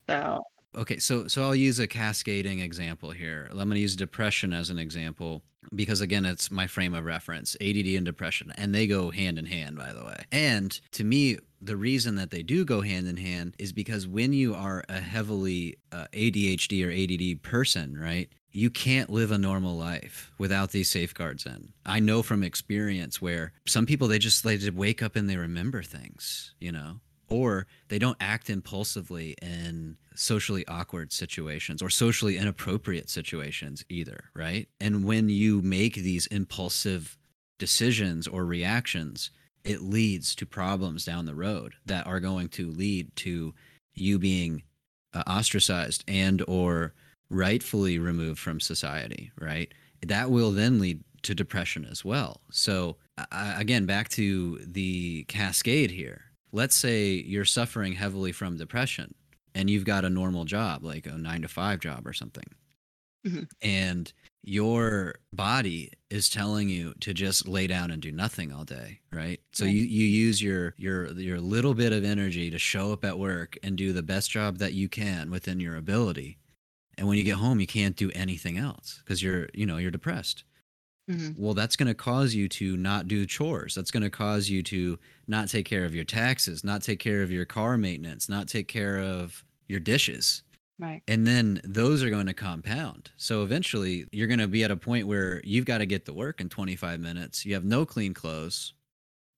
So 0.07 0.43
Okay, 0.77 0.97
so 0.97 1.27
so 1.27 1.43
I'll 1.43 1.55
use 1.55 1.79
a 1.79 1.87
cascading 1.87 2.59
example 2.59 3.11
here. 3.11 3.47
I'm 3.49 3.57
going 3.57 3.71
to 3.71 3.79
use 3.79 3.95
depression 3.95 4.53
as 4.53 4.69
an 4.69 4.77
example 4.77 5.41
because 5.73 6.01
again, 6.01 6.25
it's 6.25 6.51
my 6.51 6.67
frame 6.67 6.93
of 6.93 7.05
reference. 7.05 7.55
ADD 7.59 7.87
and 7.87 8.05
depression, 8.05 8.53
and 8.55 8.73
they 8.73 8.85
go 8.85 9.09
hand 9.09 9.39
in 9.39 9.45
hand, 9.45 9.77
by 9.77 9.93
the 9.93 10.03
way. 10.03 10.23
And 10.31 10.79
to 10.91 11.03
me, 11.03 11.37
the 11.61 11.75
reason 11.75 12.15
that 12.15 12.29
they 12.29 12.43
do 12.43 12.65
go 12.65 12.81
hand 12.81 13.07
in 13.07 13.17
hand 13.17 13.55
is 13.57 13.73
because 13.73 14.07
when 14.07 14.31
you 14.31 14.53
are 14.53 14.83
a 14.89 14.99
heavily 14.99 15.77
uh, 15.91 16.05
ADHD 16.13 16.85
or 16.85 16.91
ADD 16.91 17.41
person, 17.41 17.99
right? 17.99 18.29
You 18.51 18.71
can't 18.71 19.11
live 19.11 19.31
a 19.31 19.37
normal 19.37 19.75
life 19.75 20.31
without 20.39 20.71
these 20.71 20.89
safeguards 20.89 21.45
in. 21.45 21.71
I 21.85 21.99
know 21.99 22.23
from 22.23 22.43
experience 22.43 23.21
where 23.21 23.53
some 23.67 23.85
people 23.85 24.07
they 24.07 24.17
just 24.17 24.43
they 24.43 24.57
just 24.57 24.73
wake 24.73 25.03
up 25.03 25.15
and 25.15 25.29
they 25.29 25.37
remember 25.37 25.83
things, 25.83 26.53
you 26.59 26.71
know 26.71 26.99
or 27.29 27.67
they 27.87 27.99
don't 27.99 28.17
act 28.19 28.49
impulsively 28.49 29.35
in 29.41 29.97
socially 30.15 30.67
awkward 30.67 31.13
situations 31.13 31.81
or 31.81 31.89
socially 31.89 32.37
inappropriate 32.37 33.09
situations 33.09 33.85
either, 33.89 34.25
right? 34.35 34.67
And 34.79 35.05
when 35.05 35.29
you 35.29 35.61
make 35.61 35.95
these 35.95 36.27
impulsive 36.27 37.17
decisions 37.57 38.27
or 38.27 38.45
reactions, 38.45 39.31
it 39.63 39.81
leads 39.81 40.35
to 40.35 40.45
problems 40.45 41.05
down 41.05 41.25
the 41.25 41.35
road 41.35 41.75
that 41.85 42.07
are 42.07 42.19
going 42.19 42.49
to 42.49 42.69
lead 42.69 43.15
to 43.17 43.53
you 43.93 44.19
being 44.19 44.63
uh, 45.13 45.23
ostracized 45.27 46.03
and 46.07 46.43
or 46.47 46.93
rightfully 47.29 47.99
removed 47.99 48.39
from 48.39 48.59
society, 48.59 49.31
right? 49.39 49.73
That 50.05 50.31
will 50.31 50.51
then 50.51 50.79
lead 50.79 51.03
to 51.23 51.35
depression 51.35 51.85
as 51.89 52.03
well. 52.05 52.41
So 52.51 52.97
uh, 53.17 53.55
again, 53.57 53.85
back 53.85 54.09
to 54.09 54.59
the 54.65 55.25
cascade 55.25 55.91
here 55.91 56.28
let's 56.51 56.75
say 56.75 57.13
you're 57.13 57.45
suffering 57.45 57.93
heavily 57.93 58.31
from 58.31 58.57
depression 58.57 59.13
and 59.55 59.69
you've 59.69 59.85
got 59.85 60.05
a 60.05 60.09
normal 60.09 60.45
job 60.45 60.83
like 60.83 61.05
a 61.07 61.17
9 61.17 61.41
to 61.43 61.47
5 61.47 61.79
job 61.79 62.07
or 62.07 62.13
something 62.13 62.45
Mhm. 63.27 63.49
and 63.61 64.13
your 64.43 65.15
body 65.33 65.91
is 66.09 66.29
telling 66.29 66.69
you 66.69 66.93
to 67.01 67.13
just 67.13 67.47
lay 67.47 67.67
down 67.67 67.91
and 67.91 68.01
do 68.01 68.11
nothing 68.13 68.53
all 68.53 68.63
day 68.63 69.01
right 69.11 69.41
so 69.51 69.65
Right. 69.65 69.73
you 69.75 69.83
you 69.83 70.05
use 70.05 70.41
your 70.41 70.73
your 70.77 71.11
your 71.19 71.41
little 71.41 71.73
bit 71.73 71.91
of 71.91 72.05
energy 72.05 72.49
to 72.49 72.57
show 72.57 72.93
up 72.93 73.03
at 73.03 73.19
work 73.19 73.57
and 73.61 73.77
do 73.77 73.91
the 73.91 74.03
best 74.03 74.31
job 74.31 74.57
that 74.59 74.73
you 74.73 74.87
can 74.87 75.29
within 75.29 75.59
your 75.59 75.75
ability 75.75 76.37
and 76.97 77.07
when 77.07 77.17
you 77.17 77.23
get 77.25 77.37
home 77.37 77.59
you 77.59 77.67
can't 77.67 77.97
do 77.97 78.11
anything 78.11 78.57
else 78.57 78.99
because 79.03 79.21
you're 79.21 79.49
you 79.53 79.65
know 79.65 79.77
you're 79.77 79.91
depressed 79.91 80.45
mhm. 81.09 81.35
well 81.37 81.53
that's 81.53 81.75
going 81.75 81.87
to 81.87 81.93
cause 81.93 82.33
you 82.33 82.47
to 82.49 82.77
not 82.77 83.07
do 83.07 83.25
chores. 83.25 83.75
That's 83.75 83.91
going 83.91 84.03
to 84.03 84.09
cause 84.09 84.49
you 84.49 84.61
to 84.63 84.99
not 85.27 85.49
take 85.49 85.65
care 85.65 85.85
of 85.85 85.95
your 85.95 86.05
taxes 86.05 86.63
not 86.63 86.81
take 86.83 86.99
care 86.99 87.23
of 87.23 87.31
your 87.31 87.45
car 87.45 87.77
maintenance 87.77 88.29
not 88.29 88.47
take 88.47 88.67
care 88.67 88.99
of 88.99 89.43
your 89.67 89.79
dishes. 89.79 90.43
Right. 90.81 91.01
and 91.09 91.27
then 91.27 91.59
those 91.65 92.01
are 92.03 92.09
going 92.09 92.27
to 92.27 92.33
compound. 92.33 93.11
So 93.17 93.43
eventually 93.43 94.05
you're 94.13 94.27
going 94.27 94.39
to 94.39 94.47
be 94.47 94.63
at 94.63 94.71
a 94.71 94.77
point 94.77 95.07
where 95.07 95.41
you've 95.43 95.65
got 95.65 95.79
to 95.79 95.85
get 95.85 96.05
to 96.05 96.13
work 96.13 96.39
in 96.39 96.47
25 96.47 97.01
minutes. 97.01 97.45
You 97.45 97.53
have 97.55 97.65
no 97.65 97.85
clean 97.85 98.13
clothes. 98.13 98.73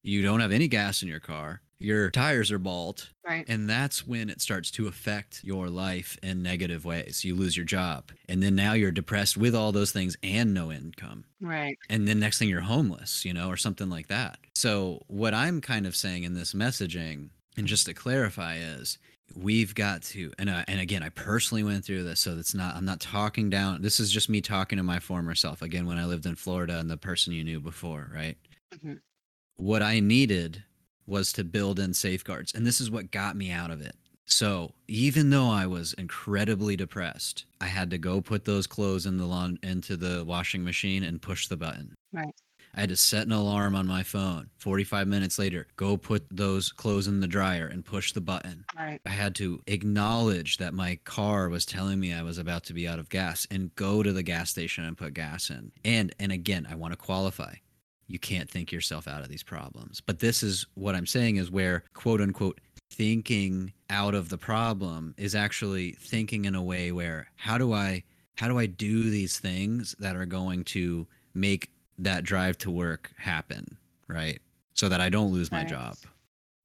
You 0.03 0.21
don't 0.21 0.39
have 0.39 0.51
any 0.51 0.67
gas 0.67 1.01
in 1.01 1.07
your 1.07 1.19
car 1.19 1.61
your 1.81 2.09
tires 2.11 2.51
are 2.51 2.59
bald 2.59 3.09
Right. 3.25 3.45
and 3.47 3.69
that's 3.69 4.05
when 4.07 4.29
it 4.29 4.41
starts 4.41 4.71
to 4.71 4.87
affect 4.87 5.43
your 5.43 5.69
life 5.69 6.17
in 6.23 6.41
negative 6.43 6.85
ways 6.85 7.23
you 7.23 7.35
lose 7.35 7.55
your 7.55 7.65
job 7.65 8.11
and 8.27 8.41
then 8.43 8.55
now 8.55 8.73
you're 8.73 8.91
depressed 8.91 9.37
with 9.37 9.55
all 9.55 9.71
those 9.71 9.91
things 9.91 10.17
and 10.23 10.53
no 10.53 10.71
income 10.71 11.25
Right. 11.39 11.77
and 11.89 12.07
then 12.07 12.19
next 12.19 12.39
thing 12.39 12.49
you're 12.49 12.61
homeless, 12.61 13.25
you 13.25 13.33
know, 13.33 13.49
or 13.49 13.57
something 13.57 13.89
like 13.89 14.07
that. 14.07 14.39
So 14.55 15.01
what 15.07 15.33
I'm 15.33 15.61
kind 15.61 15.85
of 15.87 15.95
saying 15.95 16.23
in 16.23 16.33
this 16.35 16.53
messaging, 16.53 17.29
and 17.57 17.67
just 17.67 17.85
to 17.87 17.93
clarify, 17.93 18.57
is 18.57 18.97
we've 19.35 19.73
got 19.75 20.03
to, 20.03 20.31
and 20.37 20.49
I, 20.51 20.63
and 20.67 20.79
again, 20.79 21.03
I 21.03 21.09
personally 21.09 21.63
went 21.63 21.83
through 21.85 22.03
this, 22.03 22.19
so 22.19 22.37
it's 22.37 22.53
not, 22.53 22.75
I'm 22.75 22.85
not 22.85 22.99
talking 22.99 23.49
down. 23.49 23.81
This 23.81 23.99
is 23.99 24.11
just 24.11 24.29
me 24.29 24.41
talking 24.41 24.77
to 24.77 24.83
my 24.83 24.99
former 24.99 25.35
self 25.35 25.61
again 25.61 25.85
when 25.87 25.97
I 25.97 26.05
lived 26.05 26.25
in 26.25 26.35
Florida 26.35 26.79
and 26.79 26.89
the 26.89 26.97
person 26.97 27.33
you 27.33 27.43
knew 27.43 27.59
before, 27.59 28.11
right? 28.13 28.37
Mhm. 28.73 29.01
What 29.57 29.81
I 29.81 29.99
needed 29.99 30.63
was 31.11 31.31
to 31.33 31.43
build 31.43 31.77
in 31.79 31.93
safeguards, 31.93 32.53
and 32.55 32.65
this 32.65 32.81
is 32.81 32.89
what 32.89 33.11
got 33.11 33.35
me 33.35 33.51
out 33.51 33.69
of 33.69 33.81
it. 33.81 33.95
So 34.25 34.71
even 34.87 35.29
though 35.29 35.49
I 35.49 35.67
was 35.67 35.93
incredibly 35.93 36.75
depressed, 36.77 37.45
I 37.59 37.65
had 37.65 37.89
to 37.91 37.97
go 37.97 38.21
put 38.21 38.45
those 38.45 38.65
clothes 38.65 39.05
in 39.05 39.17
the 39.17 39.25
lawn 39.25 39.59
into 39.61 39.97
the 39.97 40.23
washing 40.23 40.63
machine 40.63 41.03
and 41.03 41.21
push 41.21 41.47
the 41.47 41.57
button. 41.57 41.95
Right. 42.13 42.33
I 42.73 42.79
had 42.79 42.89
to 42.89 42.95
set 42.95 43.25
an 43.25 43.33
alarm 43.33 43.75
on 43.75 43.85
my 43.85 44.03
phone. 44.03 44.49
45 44.57 45.07
minutes 45.07 45.37
later, 45.37 45.67
go 45.75 45.97
put 45.97 46.25
those 46.31 46.71
clothes 46.71 47.07
in 47.07 47.19
the 47.19 47.27
dryer 47.27 47.67
and 47.67 47.83
push 47.83 48.13
the 48.13 48.21
button. 48.21 48.63
Right. 48.77 49.01
I 49.05 49.09
had 49.09 49.35
to 49.35 49.61
acknowledge 49.67 50.57
that 50.57 50.73
my 50.73 50.97
car 51.03 51.49
was 51.49 51.65
telling 51.65 51.99
me 51.99 52.13
I 52.13 52.23
was 52.23 52.37
about 52.37 52.63
to 52.65 52.73
be 52.73 52.87
out 52.87 52.99
of 52.99 53.09
gas 53.09 53.45
and 53.51 53.75
go 53.75 54.01
to 54.01 54.13
the 54.13 54.23
gas 54.23 54.49
station 54.49 54.85
and 54.85 54.97
put 54.97 55.13
gas 55.13 55.49
in. 55.49 55.73
And 55.83 56.15
and 56.19 56.31
again, 56.31 56.65
I 56.69 56.75
want 56.75 56.93
to 56.93 56.97
qualify. 56.97 57.55
You 58.11 58.19
can't 58.19 58.49
think 58.49 58.71
yourself 58.71 59.07
out 59.07 59.21
of 59.21 59.29
these 59.29 59.43
problems. 59.43 60.01
But 60.01 60.19
this 60.19 60.43
is 60.43 60.65
what 60.73 60.95
I'm 60.95 61.05
saying 61.05 61.37
is 61.37 61.49
where 61.49 61.85
quote 61.93 62.19
unquote 62.19 62.59
thinking 62.91 63.71
out 63.89 64.13
of 64.13 64.27
the 64.29 64.37
problem 64.37 65.15
is 65.17 65.33
actually 65.33 65.93
thinking 65.93 66.43
in 66.45 66.53
a 66.55 66.61
way 66.61 66.91
where 66.91 67.27
how 67.37 67.57
do 67.57 67.71
I 67.73 68.03
how 68.35 68.47
do 68.49 68.59
I 68.59 68.65
do 68.65 69.09
these 69.09 69.39
things 69.39 69.95
that 69.99 70.15
are 70.15 70.25
going 70.25 70.63
to 70.65 71.07
make 71.33 71.69
that 71.99 72.23
drive 72.23 72.57
to 72.59 72.71
work 72.71 73.11
happen, 73.17 73.77
right? 74.07 74.41
So 74.73 74.89
that 74.89 74.99
I 74.99 75.09
don't 75.09 75.31
lose 75.31 75.51
my 75.51 75.59
Right. 75.59 75.69
job. 75.69 75.95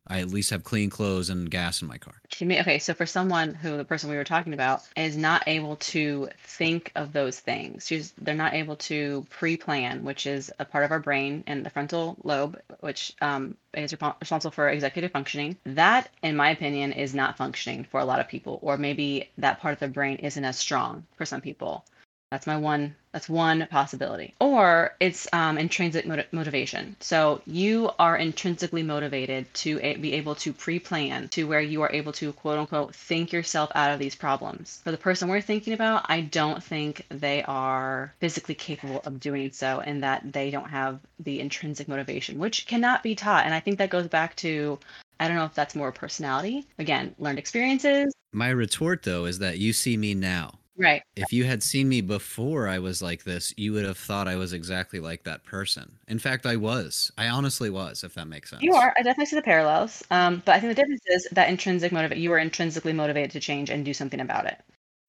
I 0.07 0.21
at 0.21 0.29
least 0.29 0.51
have 0.51 0.65
clean 0.65 0.91
clothes 0.91 1.31
and 1.31 1.51
gas 1.51 1.83
in 1.83 1.89
my 1.89 1.99
car. 1.99 2.15
Okay, 2.41 2.79
so 2.79 2.95
for 2.95 3.07
someone 3.07 3.55
who 3.55 3.77
the 3.77 3.85
person 3.85 4.11
we 4.11 4.17
were 4.17 4.25
talking 4.25 4.55
about 4.55 4.83
is 4.97 5.17
not 5.17 5.45
able 5.47 5.77
to 5.77 6.29
think 6.45 6.93
of 6.95 7.13
those 7.13 7.41
things, 7.41 7.87
she's, 7.87 8.13
they're 8.13 8.35
not 8.35 8.55
able 8.55 8.77
to 8.77 9.27
pre-plan, 9.31 10.05
which 10.05 10.27
is 10.27 10.53
a 10.59 10.65
part 10.65 10.85
of 10.85 10.91
our 10.91 11.01
brain 11.01 11.43
and 11.47 11.65
the 11.65 11.71
frontal 11.71 12.17
lobe, 12.23 12.61
which 12.81 13.15
um, 13.21 13.57
is 13.75 13.93
repo- 13.93 14.21
responsible 14.21 14.53
for 14.53 14.69
executive 14.69 15.11
functioning. 15.11 15.57
That, 15.65 16.09
in 16.23 16.37
my 16.37 16.51
opinion, 16.51 16.93
is 16.93 17.15
not 17.15 17.37
functioning 17.37 17.85
for 17.85 18.01
a 18.01 18.05
lot 18.05 18.21
of 18.21 18.29
people, 18.29 18.59
or 18.63 18.77
maybe 18.77 19.31
that 19.39 19.61
part 19.61 19.75
of 19.75 19.81
the 19.81 19.89
brain 19.89 20.17
isn't 20.19 20.45
as 20.45 20.59
strong 20.59 21.05
for 21.17 21.25
some 21.25 21.41
people. 21.41 21.85
That's 22.33 22.47
my 22.47 22.57
one. 22.57 22.97
That's 23.13 23.29
one 23.29 23.69
possibility. 23.71 24.35
Or 24.41 24.95
it's 24.99 25.29
um, 25.33 25.59
intrinsic 25.59 26.07
moti- 26.07 26.27
motivation. 26.33 26.97
So 26.99 27.41
you 27.47 27.91
are 28.01 28.17
intrinsically 28.17 28.83
motivated 28.83 29.53
to 29.55 29.79
a- 29.81 29.97
be 29.97 30.15
able 30.15 30.35
to 30.37 30.53
pre-plan 30.53 31.29
to 31.31 31.45
where 31.45 31.61
you 31.61 31.83
are 31.83 31.93
able 31.93 32.13
to 32.15 32.33
quote 32.33 32.59
unquote 32.59 32.97
think 32.97 33.33
yourself 33.33 33.71
out 33.77 33.93
of 33.93 34.01
these 34.01 34.17
problems. 34.17 34.81
For 34.83 34.91
the 34.91 34.99
person 34.99 35.29
we're 35.29 35.41
thinking 35.41 35.73
about, 35.73 36.07
I 36.09 36.23
don't 36.23 36.63
think 36.63 37.07
they 37.11 37.45
are 37.45 38.13
physically 38.19 38.57
capable 38.57 39.01
of 39.05 39.21
doing 39.21 39.53
so, 39.53 39.81
and 39.81 40.03
that 40.03 40.33
they 40.33 40.51
don't 40.51 40.69
have 40.69 40.99
the 41.21 41.39
intrinsic 41.39 41.87
motivation, 41.87 42.39
which 42.39 42.67
cannot 42.67 43.05
be 43.05 43.15
taught. 43.15 43.45
And 43.45 43.55
I 43.55 43.61
think 43.61 43.79
that 43.79 43.91
goes 43.91 44.09
back 44.09 44.35
to 44.37 44.81
I 45.21 45.29
don't 45.29 45.37
know 45.37 45.45
if 45.45 45.55
that's 45.55 45.77
more 45.77 45.93
personality. 45.93 46.67
Again, 46.79 47.15
learned 47.19 47.39
experiences. 47.39 48.13
My 48.33 48.49
retort 48.49 49.05
though 49.05 49.27
is 49.27 49.39
that 49.39 49.59
you 49.59 49.73
see 49.73 49.97
me 49.97 50.13
now. 50.13 50.59
Right. 50.79 51.03
If 51.17 51.33
you 51.33 51.45
had 51.45 51.63
seen 51.63 51.89
me 51.89 52.03
before 52.03 52.69
I 52.69 52.79
was 52.79 53.01
like 53.01 53.25
this, 53.25 53.55
you 53.57 53.73
would 53.73 53.85
have 53.87 53.97
thought 53.97 54.29
I 54.29 54.37
was 54.37 54.53
exactly 54.53 55.01
like 55.01 55.25
that 55.25 55.45
person. 55.45 55.99
In 56.09 56.19
fact, 56.19 56.45
I 56.45 56.57
was. 56.57 57.11
I 57.17 57.29
honestly 57.29 57.71
was, 57.71 58.05
if 58.05 58.15
that 58.15 58.27
makes 58.29 58.51
sense. 58.51 58.63
You 58.63 58.75
are. 58.75 58.93
I 58.97 59.03
definitely 59.03 59.27
see 59.27 59.37
the 59.37 59.43
parallels. 59.43 60.05
Um, 60.11 60.43
but 60.45 60.55
I 60.55 60.61
think 60.61 60.71
the 60.77 60.83
difference 60.83 61.03
is 61.07 61.29
that 61.33 61.49
intrinsic 61.49 61.93
motivate. 61.93 62.19
You 62.19 62.31
were 62.31 62.39
intrinsically 62.39 62.93
motivated 62.93 63.31
to 63.33 63.41
change 63.41 63.71
and 63.71 63.85
do 63.85 63.95
something 63.95 64.21
about 64.21 64.45
it. 64.47 64.59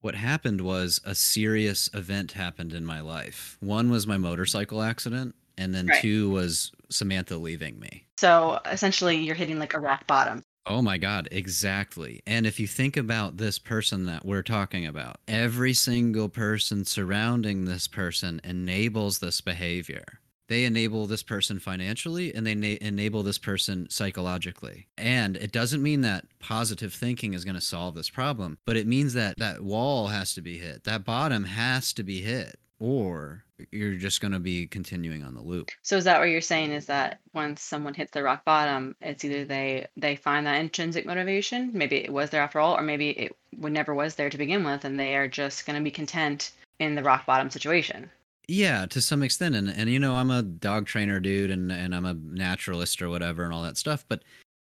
What 0.01 0.15
happened 0.15 0.61
was 0.61 1.01
a 1.03 1.15
serious 1.15 1.89
event 1.93 2.31
happened 2.31 2.73
in 2.73 2.85
my 2.85 3.01
life. 3.01 3.57
One 3.59 3.89
was 3.89 4.07
my 4.07 4.17
motorcycle 4.17 4.81
accident, 4.81 5.35
and 5.57 5.73
then 5.73 5.87
Right. 5.87 6.01
two 6.01 6.29
was 6.29 6.71
Samantha 6.89 7.35
leaving 7.35 7.79
me. 7.79 8.05
So 8.17 8.61
essentially, 8.65 9.17
you're 9.17 9.35
hitting 9.35 9.59
like 9.59 9.73
a 9.73 9.79
rock 9.79 10.07
bottom. 10.07 10.43
Oh 10.69 10.81
my 10.81 10.97
God, 10.97 11.29
exactly. 11.31 12.21
And 12.27 12.45
if 12.45 12.59
you 12.59 12.67
think 12.67 12.97
about 12.97 13.37
this 13.37 13.57
person 13.57 14.05
that 14.07 14.25
we're 14.25 14.43
talking 14.43 14.85
about, 14.85 15.17
every 15.27 15.73
single 15.73 16.27
person 16.27 16.83
surrounding 16.83 17.63
this 17.65 17.87
person 17.87 18.41
enables 18.43 19.19
this 19.19 19.39
behavior. 19.41 20.03
they 20.49 20.63
enable 20.63 21.07
this 21.07 21.23
person 21.23 21.59
financially 21.59 22.33
and 22.33 22.45
they 22.47 22.55
na- 22.55 22.77
enable 22.81 23.21
this 23.23 23.37
person 23.37 23.85
psychologically 23.89 24.87
and 24.97 25.35
it 25.37 25.51
doesn't 25.51 25.83
mean 25.83 26.01
that 26.01 26.23
positive 26.39 26.93
thinking 26.93 27.33
is 27.33 27.43
going 27.43 27.55
to 27.55 27.59
solve 27.61 27.95
this 27.95 28.09
problem 28.09 28.57
but 28.65 28.77
it 28.77 28.87
means 28.87 29.13
that 29.13 29.37
that 29.37 29.61
wall 29.61 30.07
has 30.07 30.33
to 30.33 30.41
be 30.41 30.57
hit 30.57 30.85
that 30.85 31.03
bottom 31.03 31.43
has 31.43 31.91
to 31.91 32.01
be 32.01 32.21
hit 32.21 32.57
or 32.79 33.43
you're 33.71 33.95
just 33.95 34.21
going 34.21 34.31
to 34.31 34.39
be 34.39 34.67
continuing 34.67 35.23
on 35.23 35.33
the 35.33 35.41
loop 35.41 35.71
So 35.81 35.97
is 35.97 36.03
that 36.03 36.19
what 36.19 36.29
you're 36.29 36.41
saying 36.41 36.71
is 36.71 36.85
that 36.85 37.19
once 37.33 37.61
someone 37.61 37.93
hits 37.93 38.11
the 38.11 38.23
rock 38.23 38.45
bottom, 38.45 38.95
it's 39.01 39.25
either 39.25 39.45
they 39.45 39.87
they 39.97 40.15
find 40.15 40.45
that 40.45 40.59
intrinsic 40.59 41.05
motivation, 41.05 41.71
maybe 41.73 41.97
it 41.97 42.13
was 42.13 42.29
there 42.29 42.41
after 42.41 42.59
all, 42.59 42.77
or 42.77 42.83
maybe 42.83 43.09
it 43.09 43.35
never 43.51 43.93
was 43.93 44.15
there 44.15 44.29
to 44.29 44.37
begin 44.37 44.63
with, 44.63 44.85
and 44.85 44.99
they 44.99 45.15
are 45.15 45.27
just 45.27 45.65
going 45.65 45.77
to 45.77 45.83
be 45.83 45.91
content 45.91 46.51
in 46.79 46.95
the 46.95 47.03
rock 47.03 47.25
bottom 47.25 47.49
situation. 47.49 48.09
Yeah, 48.47 48.85
to 48.87 49.01
some 49.01 49.23
extent, 49.23 49.55
and 49.55 49.69
and 49.69 49.89
you 49.89 49.99
know, 49.99 50.15
I'm 50.15 50.31
a 50.31 50.41
dog 50.43 50.85
trainer 50.85 51.19
dude, 51.19 51.51
and 51.51 51.71
and 51.71 51.93
I'm 51.93 52.05
a 52.05 52.13
naturalist 52.13 53.01
or 53.01 53.09
whatever, 53.09 53.43
and 53.43 53.53
all 53.53 53.63
that 53.63 53.77
stuff. 53.77 54.05
But 54.07 54.23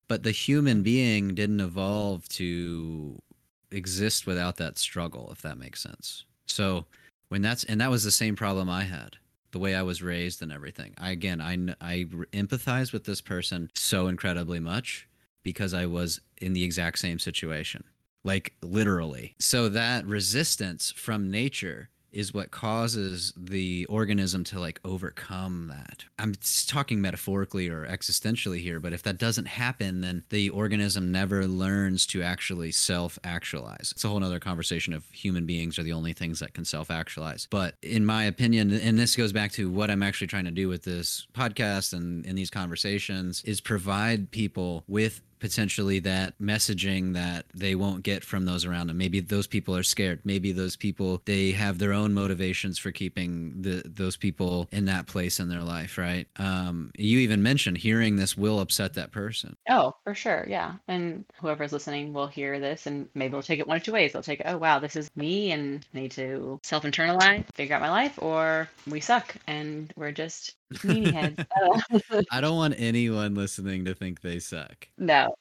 but 0.08 0.22
the 0.22 0.32
human 0.32 0.82
being 0.82 1.34
didn't 1.34 1.60
evolve 1.60 2.28
to 2.30 3.22
exist 3.70 4.26
without 4.26 4.56
that 4.56 4.76
struggle, 4.76 5.30
if 5.32 5.40
that 5.42 5.56
makes 5.56 5.80
sense. 5.80 6.24
So 6.46 6.84
when 7.30 7.40
that's 7.40 7.64
and 7.64 7.80
that 7.80 7.90
was 7.90 8.04
the 8.04 8.10
same 8.10 8.36
problem 8.36 8.68
I 8.68 8.84
had, 8.84 9.16
the 9.52 9.58
way 9.58 9.74
I 9.74 9.82
was 9.82 10.02
raised 10.02 10.42
and 10.42 10.52
everything. 10.52 10.94
I 10.98 11.10
again, 11.10 11.40
I 11.40 11.54
I 11.80 12.04
empathize 12.32 12.92
with 12.92 13.04
this 13.04 13.22
person 13.22 13.70
so 13.74 14.08
incredibly 14.08 14.60
much 14.60 15.08
because 15.42 15.72
I 15.72 15.86
was 15.86 16.20
in 16.42 16.52
the 16.52 16.64
exact 16.64 16.98
same 16.98 17.18
situation, 17.18 17.84
like 18.24 18.52
literally. 18.62 19.36
So 19.38 19.68
that 19.70 20.04
resistance 20.06 20.90
from 20.90 21.30
nature 21.30 21.88
is 22.12 22.34
what 22.34 22.50
causes 22.50 23.32
the 23.36 23.84
organism 23.86 24.44
to 24.44 24.60
like 24.60 24.80
overcome 24.84 25.68
that. 25.68 26.04
I'm 26.18 26.34
talking 26.66 27.00
metaphorically 27.00 27.68
or 27.68 27.86
existentially 27.86 28.60
here, 28.60 28.80
but 28.80 28.92
if 28.92 29.02
that 29.04 29.18
doesn't 29.18 29.46
happen, 29.46 30.00
then 30.00 30.24
the 30.30 30.50
organism 30.50 31.12
never 31.12 31.46
learns 31.46 32.06
to 32.06 32.22
actually 32.22 32.72
self 32.72 33.18
actualize. 33.24 33.92
It's 33.92 34.04
a 34.04 34.08
whole 34.08 34.20
nother 34.20 34.40
conversation 34.40 34.92
of 34.92 35.04
human 35.10 35.46
beings 35.46 35.78
are 35.78 35.82
the 35.82 35.92
only 35.92 36.12
things 36.12 36.40
that 36.40 36.54
can 36.54 36.64
self 36.64 36.90
actualize. 36.90 37.46
But 37.50 37.74
in 37.82 38.04
my 38.04 38.24
opinion, 38.24 38.72
and 38.72 38.98
this 38.98 39.16
goes 39.16 39.32
back 39.32 39.52
to 39.52 39.70
what 39.70 39.90
I'm 39.90 40.02
actually 40.02 40.26
trying 40.26 40.44
to 40.44 40.50
do 40.50 40.68
with 40.68 40.84
this 40.84 41.26
podcast 41.34 41.92
and 41.92 42.24
in 42.26 42.36
these 42.36 42.50
conversations, 42.50 43.42
is 43.44 43.60
provide 43.60 44.30
people 44.30 44.84
with 44.88 45.22
potentially 45.40 45.98
that 46.00 46.38
messaging 46.38 47.14
that 47.14 47.46
they 47.54 47.74
won't 47.74 48.02
get 48.02 48.22
from 48.22 48.44
those 48.44 48.64
around 48.64 48.86
them. 48.86 48.98
Maybe 48.98 49.20
those 49.20 49.46
people 49.46 49.76
are 49.76 49.82
scared. 49.82 50.20
Maybe 50.24 50.52
those 50.52 50.76
people 50.76 51.22
they 51.24 51.52
have 51.52 51.78
their 51.78 51.92
own 51.92 52.14
motivations 52.14 52.78
for 52.78 52.92
keeping 52.92 53.62
the 53.62 53.82
those 53.84 54.16
people 54.16 54.68
in 54.70 54.84
that 54.84 55.06
place 55.06 55.40
in 55.40 55.48
their 55.48 55.62
life, 55.62 55.98
right? 55.98 56.26
Um, 56.36 56.92
you 56.96 57.18
even 57.20 57.42
mentioned 57.42 57.78
hearing 57.78 58.16
this 58.16 58.36
will 58.36 58.60
upset 58.60 58.94
that 58.94 59.12
person. 59.12 59.56
Oh, 59.68 59.96
for 60.04 60.14
sure, 60.14 60.46
yeah. 60.48 60.74
And 60.86 61.24
whoever's 61.40 61.72
listening 61.72 62.12
will 62.12 62.26
hear 62.26 62.60
this, 62.60 62.86
and 62.86 63.08
maybe 63.14 63.32
they'll 63.32 63.42
take 63.42 63.60
it 63.60 63.66
one 63.66 63.78
of 63.78 63.82
two 63.82 63.92
ways. 63.92 64.12
They'll 64.12 64.22
take 64.22 64.42
oh 64.44 64.58
wow, 64.58 64.78
this 64.78 64.96
is 64.96 65.10
me, 65.16 65.52
and 65.52 65.84
I 65.94 66.00
need 66.00 66.12
to 66.12 66.60
self 66.62 66.84
internalize, 66.84 67.44
figure 67.54 67.74
out 67.74 67.82
my 67.82 67.90
life, 67.90 68.18
or 68.22 68.68
we 68.86 69.00
suck, 69.00 69.34
and 69.46 69.92
we're 69.96 70.12
just 70.12 70.54
meanie 70.74 71.12
heads. 71.12 71.44
Oh. 71.60 71.80
I 72.30 72.40
don't 72.40 72.56
want 72.56 72.74
anyone 72.78 73.34
listening 73.34 73.84
to 73.86 73.94
think 73.94 74.20
they 74.20 74.38
suck. 74.38 74.88
no. 74.98 75.34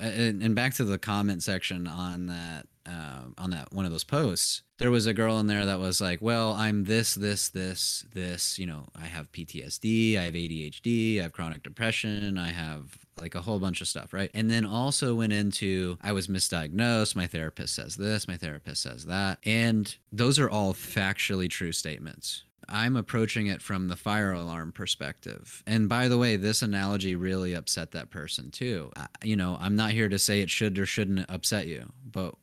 and, 0.00 0.42
and 0.42 0.54
back 0.54 0.74
to 0.74 0.84
the 0.84 0.98
comment 0.98 1.42
section 1.42 1.86
on 1.86 2.26
that 2.26 2.66
uh, 2.86 3.24
on 3.38 3.50
that 3.50 3.72
one 3.72 3.84
of 3.84 3.90
those 3.90 4.04
posts 4.04 4.62
there 4.78 4.90
was 4.90 5.06
a 5.06 5.12
girl 5.12 5.38
in 5.38 5.46
there 5.46 5.66
that 5.66 5.78
was 5.78 6.00
like 6.00 6.20
well 6.22 6.54
i'm 6.54 6.84
this 6.84 7.14
this 7.14 7.50
this 7.50 8.04
this 8.14 8.58
you 8.58 8.66
know 8.66 8.86
i 9.00 9.04
have 9.04 9.30
ptsd 9.32 10.18
i 10.18 10.22
have 10.22 10.34
adhd 10.34 11.18
i 11.18 11.22
have 11.22 11.32
chronic 11.32 11.62
depression 11.62 12.38
i 12.38 12.50
have 12.50 12.98
like 13.20 13.34
a 13.34 13.42
whole 13.42 13.58
bunch 13.58 13.80
of 13.82 13.88
stuff 13.88 14.12
right 14.12 14.30
and 14.32 14.50
then 14.50 14.64
also 14.64 15.14
went 15.14 15.32
into 15.32 15.98
i 16.02 16.10
was 16.10 16.26
misdiagnosed 16.26 17.14
my 17.14 17.26
therapist 17.26 17.74
says 17.74 17.96
this 17.96 18.26
my 18.26 18.36
therapist 18.36 18.82
says 18.82 19.04
that 19.04 19.38
and 19.44 19.96
those 20.10 20.38
are 20.38 20.48
all 20.48 20.72
factually 20.72 21.48
true 21.50 21.72
statements 21.72 22.44
I'm 22.70 22.96
approaching 22.96 23.48
it 23.48 23.62
from 23.62 23.88
the 23.88 23.96
fire 23.96 24.32
alarm 24.32 24.72
perspective. 24.72 25.62
And 25.66 25.88
by 25.88 26.08
the 26.08 26.18
way, 26.18 26.36
this 26.36 26.62
analogy 26.62 27.16
really 27.16 27.54
upset 27.54 27.90
that 27.92 28.10
person 28.10 28.50
too. 28.50 28.90
I, 28.96 29.06
you 29.22 29.36
know, 29.36 29.56
I'm 29.60 29.76
not 29.76 29.90
here 29.92 30.08
to 30.08 30.18
say 30.18 30.40
it 30.40 30.50
should 30.50 30.78
or 30.78 30.86
shouldn't 30.86 31.30
upset 31.30 31.66
you, 31.66 31.92
but 32.10 32.34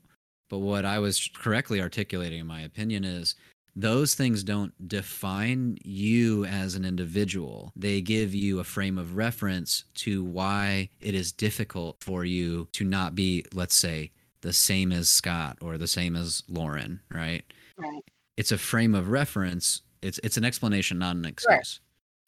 but 0.50 0.60
what 0.60 0.86
I 0.86 1.00
was 1.00 1.30
correctly 1.36 1.82
articulating 1.82 2.40
in 2.40 2.48
my 2.48 2.62
opinion 2.62 3.04
is 3.04 3.36
those 3.76 4.16
things 4.16 4.44
don't 4.44 4.74
define 4.88 5.78
you 5.84 6.46
as 6.46 6.74
an 6.74 6.84
individual. 6.84 7.72
They 7.76 8.02
give 8.02 8.34
you 8.34 8.60
a 8.60 8.64
frame 8.64 8.98
of 8.98 9.16
reference 9.16 9.84
to 9.96 10.24
why 10.24 10.90
it 11.00 11.14
is 11.14 11.32
difficult 11.32 11.98
for 12.02 12.26
you 12.26 12.70
to 12.74 12.84
not 12.84 13.14
be, 13.14 13.46
let's 13.54 13.76
say, 13.76 14.12
the 14.42 14.54
same 14.54 14.92
as 14.92 15.10
Scott 15.10 15.60
or 15.62 15.78
the 15.78 15.88
same 15.88 16.16
as 16.16 16.42
Lauren, 16.50 17.02
right? 17.12 17.44
Right. 17.78 18.04
It's 18.36 18.52
a 18.52 18.58
frame 18.58 18.96
of 18.96 19.10
reference 19.10 19.82
it's 20.02 20.20
it's 20.24 20.38
an 20.38 20.46
explanation, 20.46 21.00
not 21.00 21.16
an 21.16 21.26
excuse. 21.26 21.80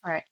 Right. 0.03 0.23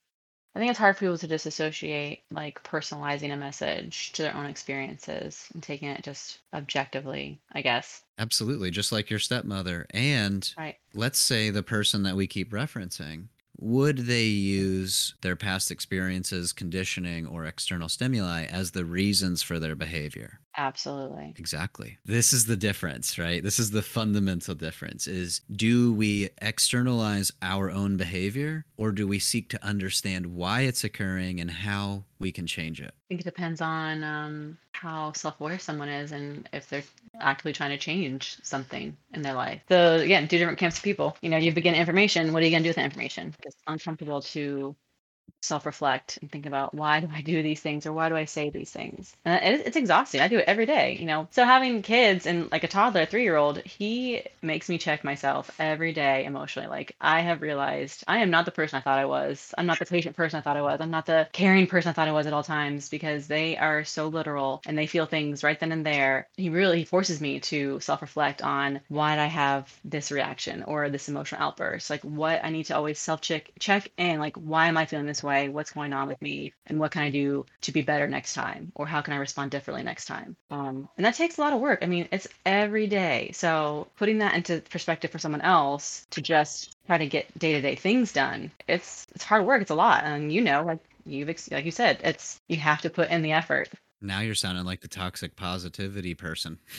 I 0.56 0.60
think 0.60 0.72
it's 0.72 0.80
hard 0.80 0.96
for 0.96 1.02
people 1.02 1.18
to 1.20 1.28
disassociate 1.28 2.24
like 2.32 2.64
personalizing 2.64 3.32
a 3.32 3.38
message 3.38 4.12
to 4.14 4.24
their 4.24 4.36
own 4.36 4.48
experiences 4.48 5.48
and 5.54 5.62
taking 5.62 5.90
it 5.90 6.04
just 6.04 6.40
objectively, 6.52 7.40
I 7.52 7.62
guess. 7.62 8.02
Absolutely, 8.18 8.72
just 8.72 8.92
like 8.92 9.12
your 9.12 9.20
stepmother. 9.20 9.86
And 9.92 10.52
Right. 10.58 10.78
let's 10.96 11.20
say 11.20 11.52
the 11.52 11.62
person 11.62 12.02
that 12.04 12.16
we 12.16 12.26
keep 12.26 12.52
referencing, 12.52 13.28
would 13.60 14.00
they 14.00 14.26
use 14.26 15.14
their 15.22 15.36
past 15.36 15.70
experiences, 15.70 16.54
conditioning, 16.54 17.28
or 17.28 17.46
external 17.46 17.88
stimuli 17.90 18.46
as 18.46 18.72
the 18.72 18.86
reasons 18.86 19.44
for 19.44 19.60
their 19.60 19.76
behavior? 19.76 20.40
Absolutely. 20.58 21.36
Exactly. 21.38 22.00
This 22.04 22.34
is 22.34 22.48
the 22.48 22.58
difference, 22.58 23.20
right? 23.20 23.44
This 23.44 23.60
is 23.60 23.70
the 23.70 23.84
fundamental 23.84 24.56
difference 24.56 25.06
is 25.06 25.42
do 25.52 25.94
we 25.94 26.30
externalize 26.42 27.32
our 27.44 27.70
own 27.70 27.96
behavior 27.96 28.66
or 28.76 28.92
do 28.92 29.08
we 29.08 29.20
seek 29.20 29.50
to 29.50 29.64
understand 29.64 30.26
why 30.26 30.62
it's 30.62 30.84
occurring 30.84 31.40
and 31.40 31.52
how 31.52 32.06
we 32.20 32.32
can 32.32 32.48
change 32.48 32.82
it? 32.82 32.92
I 32.92 33.08
think 33.08 33.22
it 33.22 33.26
depends 33.26 33.62
on 33.62 34.04
um, 34.04 34.58
how 34.72 35.12
self-aware 35.14 35.60
someone 35.60 35.90
is 35.90 36.12
and 36.12 36.50
if 36.52 36.68
they're 36.70 36.84
actively 37.20 37.54
trying 37.54 37.72
to 37.72 37.78
change 37.78 38.38
something 38.42 38.98
in 39.14 39.22
their 39.22 39.34
life. 39.34 39.62
So 39.70 39.98
again, 39.98 40.28
two 40.28 40.40
different 40.40 40.58
camps 40.58 40.78
of 40.78 40.84
people. 40.84 41.16
You 41.22 41.30
know, 41.30 41.38
you 41.38 41.52
begin 41.52 41.76
information. 41.76 42.34
What 42.34 42.42
are 42.42 42.46
you 42.46 42.52
going 42.52 42.64
to 42.64 42.68
do 42.68 42.70
with 42.70 42.78
that 42.78 42.86
information? 42.86 43.36
It's 43.44 43.56
uncomfortable 43.68 44.22
to 44.22 44.76
self-reflect 45.42 46.18
and 46.22 46.32
think 46.32 46.46
about 46.46 46.74
why 46.74 47.00
do 47.00 47.10
I 47.14 47.22
do 47.22 47.42
these 47.44 47.62
things 47.62 47.86
or 47.86 47.94
why 47.94 48.10
do 48.10 48.16
I 48.16 48.26
say 48.26 48.50
these 48.50 48.72
things? 48.72 49.16
And 49.26 49.44
it, 49.44 49.68
it's 49.68 49.78
exhausting. 49.78 50.22
I 50.22 50.28
do 50.28 50.40
it 50.40 50.46
every 50.48 50.66
day, 50.66 50.98
you 51.00 51.06
know. 51.06 51.28
So 51.32 51.46
having 51.46 51.82
kids 51.82 52.26
and 52.26 52.52
like 52.52 52.64
a 52.64 52.68
toddler, 52.68 53.02
a 53.02 53.06
three-year-old, 53.06 53.60
he 53.60 54.24
makes 54.42 54.70
me 54.70 54.78
check 54.78 55.04
myself 55.04 55.52
every 55.60 55.94
day 55.94 56.26
emotionally. 56.26 56.68
Like 56.68 56.96
I 57.00 57.22
have 57.22 57.42
realized 57.42 58.04
I 58.08 58.20
am 58.20 58.30
not 58.30 58.46
the 58.46 58.52
person 58.52 58.78
I 58.78 58.82
thought 58.82 59.00
I 59.00 59.06
was. 59.06 59.54
I'm 59.58 59.66
not 59.66 59.80
the 59.80 59.86
patient 59.86 60.16
person 60.16 60.40
I 60.40 60.42
thought 60.42 60.58
I 60.58 60.62
was. 60.62 60.82
I'm 60.82 60.92
not 60.92 61.06
the 61.06 61.28
caring 61.32 61.68
person 61.68 61.90
I 61.90 61.94
thought 61.94 62.08
I 62.08 62.14
was 62.14 62.28
at 62.28 62.34
all 62.34 62.44
times 62.44 62.90
because 62.90 63.28
they 63.28 63.58
are 63.58 63.84
so 63.84 64.08
literal 64.08 64.62
and 64.66 64.78
they 64.78 64.88
feel 64.88 65.06
things 65.06 65.44
right 65.44 65.60
then 65.60 65.72
and 65.72 65.86
there. 65.86 66.28
He 66.36 66.50
really 66.50 66.84
forces 66.84 67.22
me 67.22 67.40
to 67.42 67.80
self-reflect 67.80 68.42
on 68.42 68.82
why 68.88 69.16
did 69.16 69.22
I 69.22 69.28
have 69.28 69.74
this 69.86 70.12
reaction 70.12 70.64
or 70.64 70.90
this 70.90 71.10
emotional 71.10 71.42
outburst? 71.42 71.90
Like 71.90 72.02
what 72.02 72.44
I 72.44 72.50
need 72.50 72.66
to 72.66 72.76
always 72.76 73.00
self-check 73.00 73.52
check 73.60 73.92
in 73.98 74.20
like 74.20 74.36
why 74.36 74.68
am 74.68 74.78
I 74.78 74.86
feeling 74.86 75.06
this 75.06 75.24
way? 75.24 75.27
What's 75.28 75.72
going 75.72 75.94
on 75.94 76.08
with 76.08 76.22
me? 76.22 76.54
And 76.66 76.80
what 76.80 76.92
can 76.92 77.04
I 77.04 77.10
do 77.10 77.46
to 77.62 77.72
be 77.72 77.82
better 77.82 78.08
next 78.08 78.34
time? 78.34 78.72
Or 78.76 78.88
how 78.88 79.02
can 79.02 79.14
I 79.14 79.18
respond 79.18 79.52
differently 79.52 79.84
next 79.84 80.06
time? 80.06 80.36
Um, 80.50 80.90
and 80.98 81.06
that 81.06 81.16
takes 81.16 81.38
a 81.38 81.42
lot 81.42 81.54
of 81.54 81.60
work. 81.60 81.80
I 81.82 81.86
mean, 81.86 82.08
it's 82.12 82.28
every 82.46 82.88
day. 82.88 83.32
So 83.34 83.88
putting 83.98 84.20
that 84.20 84.36
into 84.36 84.62
perspective 84.70 85.12
for 85.12 85.20
someone 85.20 85.42
else 85.42 86.08
to 86.12 86.22
just 86.22 86.76
try 86.88 86.98
to 86.98 87.08
get 87.08 87.38
day 87.38 87.54
to 87.54 87.62
day 87.62 87.76
things 87.76 88.12
done, 88.14 88.52
it's 88.68 89.08
it's 89.14 89.24
hard 89.24 89.46
work. 89.46 89.62
It's 89.62 89.72
a 89.72 89.76
lot. 89.76 90.04
And 90.04 90.32
you 90.32 90.42
know, 90.42 90.64
like 90.64 90.80
you've 91.06 91.28
like 91.28 91.66
you 91.66 91.72
said, 91.72 92.00
it's 92.04 92.40
you 92.48 92.58
have 92.58 92.82
to 92.82 92.90
put 92.90 93.10
in 93.10 93.22
the 93.22 93.34
effort. 93.34 93.70
Now 94.02 94.22
you're 94.22 94.36
sounding 94.36 94.66
like 94.66 94.82
the 94.82 94.88
toxic 94.88 95.36
positivity 95.36 96.14
person. 96.14 96.60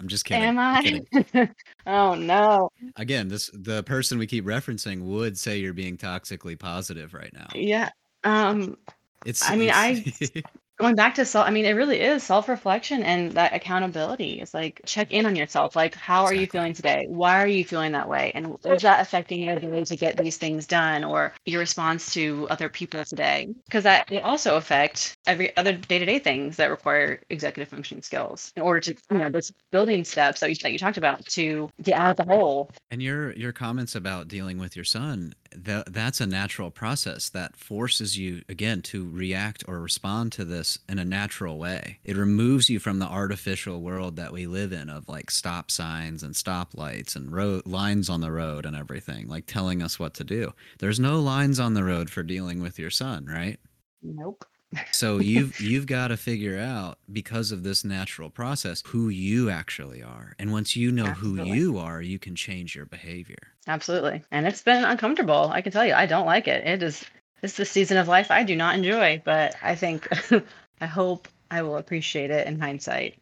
I'm 0.00 0.08
just 0.08 0.24
kidding. 0.24 0.44
Am 0.44 0.58
I'm 0.58 0.82
kidding. 0.82 1.50
oh 1.86 2.14
no. 2.14 2.70
Again, 2.96 3.28
this 3.28 3.50
the 3.52 3.82
person 3.82 4.18
we 4.18 4.26
keep 4.26 4.44
referencing 4.44 5.02
would 5.02 5.38
say 5.38 5.58
you're 5.58 5.72
being 5.72 5.96
toxically 5.96 6.58
positive 6.58 7.14
right 7.14 7.32
now. 7.32 7.48
Yeah. 7.54 7.90
Um, 8.24 8.76
It's 9.24 9.48
I 9.48 9.56
mean, 9.56 9.68
it's- 9.70 10.42
going 10.78 10.94
back 10.94 11.14
to 11.14 11.24
self 11.24 11.46
i 11.46 11.50
mean 11.50 11.64
it 11.64 11.72
really 11.72 12.00
is 12.00 12.22
self-reflection 12.22 13.02
and 13.02 13.32
that 13.32 13.52
accountability 13.52 14.40
it's 14.40 14.54
like 14.54 14.80
check 14.84 15.12
in 15.12 15.26
on 15.26 15.36
yourself 15.36 15.76
like 15.76 15.94
how 15.94 16.24
are 16.24 16.34
you 16.34 16.46
feeling 16.46 16.72
today? 16.72 17.06
Why 17.08 17.42
are 17.42 17.46
you 17.46 17.64
feeling 17.64 17.92
that 17.92 18.08
way? 18.08 18.32
And 18.34 18.56
is 18.64 18.82
that 18.82 19.00
affecting 19.00 19.42
your 19.42 19.56
ability 19.56 19.84
to 19.84 19.96
get 19.96 20.16
these 20.16 20.36
things 20.36 20.66
done 20.66 21.04
or 21.04 21.32
your 21.44 21.60
response 21.60 22.12
to 22.14 22.46
other 22.50 22.68
people 22.68 23.04
today? 23.04 23.48
Because 23.66 23.84
that 23.84 24.10
will 24.10 24.20
also 24.20 24.56
affect 24.56 25.16
every 25.26 25.56
other 25.56 25.74
day-to-day 25.74 26.18
things 26.18 26.56
that 26.56 26.70
require 26.70 27.20
executive 27.30 27.68
functioning 27.68 28.02
skills 28.02 28.52
in 28.56 28.62
order 28.62 28.80
to 28.80 28.96
you 29.10 29.18
know 29.18 29.30
those 29.30 29.52
building 29.70 30.04
steps 30.04 30.40
that 30.40 30.50
you, 30.50 30.56
that 30.62 30.72
you 30.72 30.78
talked 30.78 30.96
about 30.96 31.24
to 31.26 31.70
get 31.82 31.98
out 31.98 32.10
of 32.10 32.16
the 32.16 32.32
hole. 32.32 32.70
And 32.90 33.02
your 33.02 33.32
your 33.32 33.52
comments 33.52 33.94
about 33.94 34.28
dealing 34.28 34.58
with 34.58 34.76
your 34.76 34.84
son 34.84 35.34
th- 35.64 35.84
that's 35.86 36.20
a 36.20 36.26
natural 36.26 36.70
process 36.70 37.28
that 37.30 37.56
forces 37.56 38.18
you 38.18 38.42
again 38.48 38.82
to 38.82 39.08
react 39.08 39.64
or 39.68 39.80
respond 39.80 40.32
to 40.32 40.44
this 40.44 40.78
in 40.88 40.98
a 40.98 41.04
natural 41.04 41.58
way. 41.58 41.98
It 42.04 42.16
removes 42.16 42.68
you 42.68 42.78
from 42.78 42.98
the 42.98 43.06
artificial 43.06 43.80
world 43.80 44.16
that 44.16 44.32
we 44.32 44.46
live 44.46 44.72
in 44.72 44.88
of 44.90 45.08
like 45.08 45.30
stop 45.30 45.70
signs 45.70 46.22
and 46.22 46.34
stoplights 46.34 47.16
and 47.16 47.32
road 47.32 47.66
lines 47.66 48.08
on 48.08 48.20
the 48.20 48.32
road 48.32 48.66
and 48.66 48.76
everything, 48.76 49.28
like 49.28 49.46
telling 49.46 49.82
us 49.82 49.98
what 49.98 50.14
to 50.14 50.24
do. 50.24 50.52
There's 50.78 51.00
no 51.00 51.20
lines 51.20 51.60
on 51.60 51.74
the 51.74 51.84
road 51.84 52.10
for 52.10 52.22
dealing 52.22 52.62
with 52.62 52.78
your 52.78 52.90
son, 52.90 53.26
right? 53.26 53.58
Nope. 54.02 54.44
So 54.92 55.18
you've 55.18 55.58
you've 55.70 55.86
got 55.86 56.08
to 56.08 56.16
figure 56.16 56.58
out 56.58 56.98
because 57.12 57.52
of 57.52 57.62
this 57.62 57.84
natural 57.84 58.28
process 58.30 58.82
who 58.86 59.08
you 59.08 59.48
actually 59.50 60.02
are 60.02 60.34
and 60.38 60.52
once 60.52 60.76
you 60.76 60.92
know 60.92 61.06
Absolutely. 61.06 61.48
who 61.50 61.54
you 61.54 61.78
are 61.78 62.02
you 62.02 62.18
can 62.18 62.34
change 62.36 62.74
your 62.76 62.86
behavior 62.86 63.38
Absolutely. 63.66 64.24
And 64.30 64.46
it's 64.46 64.62
been 64.62 64.82
uncomfortable. 64.82 65.50
I 65.52 65.60
can 65.60 65.72
tell 65.72 65.84
you, 65.84 65.92
I 65.92 66.06
don't 66.06 66.24
like 66.24 66.48
it. 66.48 66.66
It 66.66 66.82
is 66.82 67.04
it's 67.42 67.58
the 67.58 67.66
season 67.66 67.98
of 67.98 68.08
life 68.08 68.30
I 68.30 68.42
do 68.42 68.56
not 68.56 68.74
enjoy, 68.74 69.20
but 69.26 69.54
I 69.62 69.74
think 69.74 70.08
I 70.80 70.86
hope 70.86 71.28
I 71.50 71.60
will 71.60 71.76
appreciate 71.76 72.30
it 72.30 72.46
in 72.46 72.58
hindsight. 72.58 73.18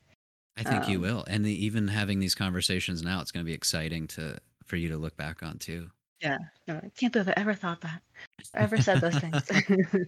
i 0.56 0.62
think 0.62 0.88
you 0.88 0.96
Um, 0.98 1.02
will 1.02 1.24
and 1.28 1.44
the, 1.44 1.52
even 1.66 1.88
having 1.88 2.20
these 2.20 2.34
conversations 2.36 3.02
now 3.02 3.20
it's 3.20 3.32
going 3.32 3.44
to 3.44 3.48
be 3.48 3.54
exciting 3.54 4.06
to 4.08 4.38
for 4.64 4.76
you 4.76 4.88
to 4.88 4.96
look 4.96 5.16
back 5.16 5.42
on 5.42 5.58
too 5.58 5.90
Yeah. 6.22 6.38
No, 6.68 6.76
I 6.76 6.90
can't 6.96 7.12
believe 7.12 7.28
I 7.28 7.34
ever 7.36 7.54
thought 7.54 7.80
that. 7.82 8.02
Or 8.54 8.60
ever 8.60 8.80
said 8.80 9.00
those 9.00 9.18
things. 9.18 9.42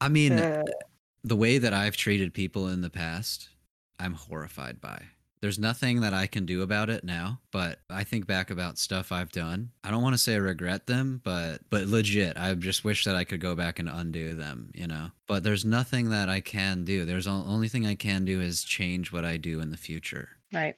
i 0.00 0.08
mean 0.08 0.32
Uh, 0.32 0.64
the 1.24 1.36
way 1.36 1.58
that 1.58 1.72
I've 1.74 1.96
treated 1.96 2.32
people 2.32 2.68
in 2.68 2.80
the 2.80 2.90
past, 2.90 3.48
I'm 3.98 4.14
horrified 4.14 4.80
by. 4.80 5.02
There's 5.40 5.58
nothing 5.58 6.00
that 6.00 6.14
I 6.14 6.26
can 6.26 6.46
do 6.46 6.62
about 6.62 6.90
it 6.90 7.04
now, 7.04 7.40
but 7.52 7.80
I 7.90 8.02
think 8.04 8.26
back 8.26 8.50
about 8.50 8.78
stuff 8.78 9.12
I've 9.12 9.30
done. 9.32 9.70
I 9.84 9.90
don't 9.90 10.02
want 10.02 10.14
to 10.14 10.18
say 10.18 10.34
I 10.34 10.38
regret 10.38 10.86
them, 10.86 11.20
but 11.24 11.60
but 11.70 11.86
legit, 11.88 12.36
I 12.36 12.54
just 12.54 12.84
wish 12.84 13.04
that 13.04 13.16
I 13.16 13.24
could 13.24 13.40
go 13.40 13.54
back 13.56 13.78
and 13.80 13.88
undo 13.88 14.34
them, 14.34 14.70
you 14.74 14.86
know. 14.86 15.10
But 15.26 15.42
there's 15.42 15.64
nothing 15.64 16.10
that 16.10 16.28
I 16.28 16.40
can 16.40 16.84
do. 16.84 17.04
There's 17.04 17.24
the 17.26 17.32
only 17.32 17.68
thing 17.68 17.84
I 17.86 17.94
can 17.96 18.24
do 18.24 18.40
is 18.40 18.62
change 18.64 19.12
what 19.12 19.24
I 19.24 19.36
do 19.36 19.60
in 19.60 19.70
the 19.70 19.76
future. 19.76 20.28
right. 20.52 20.76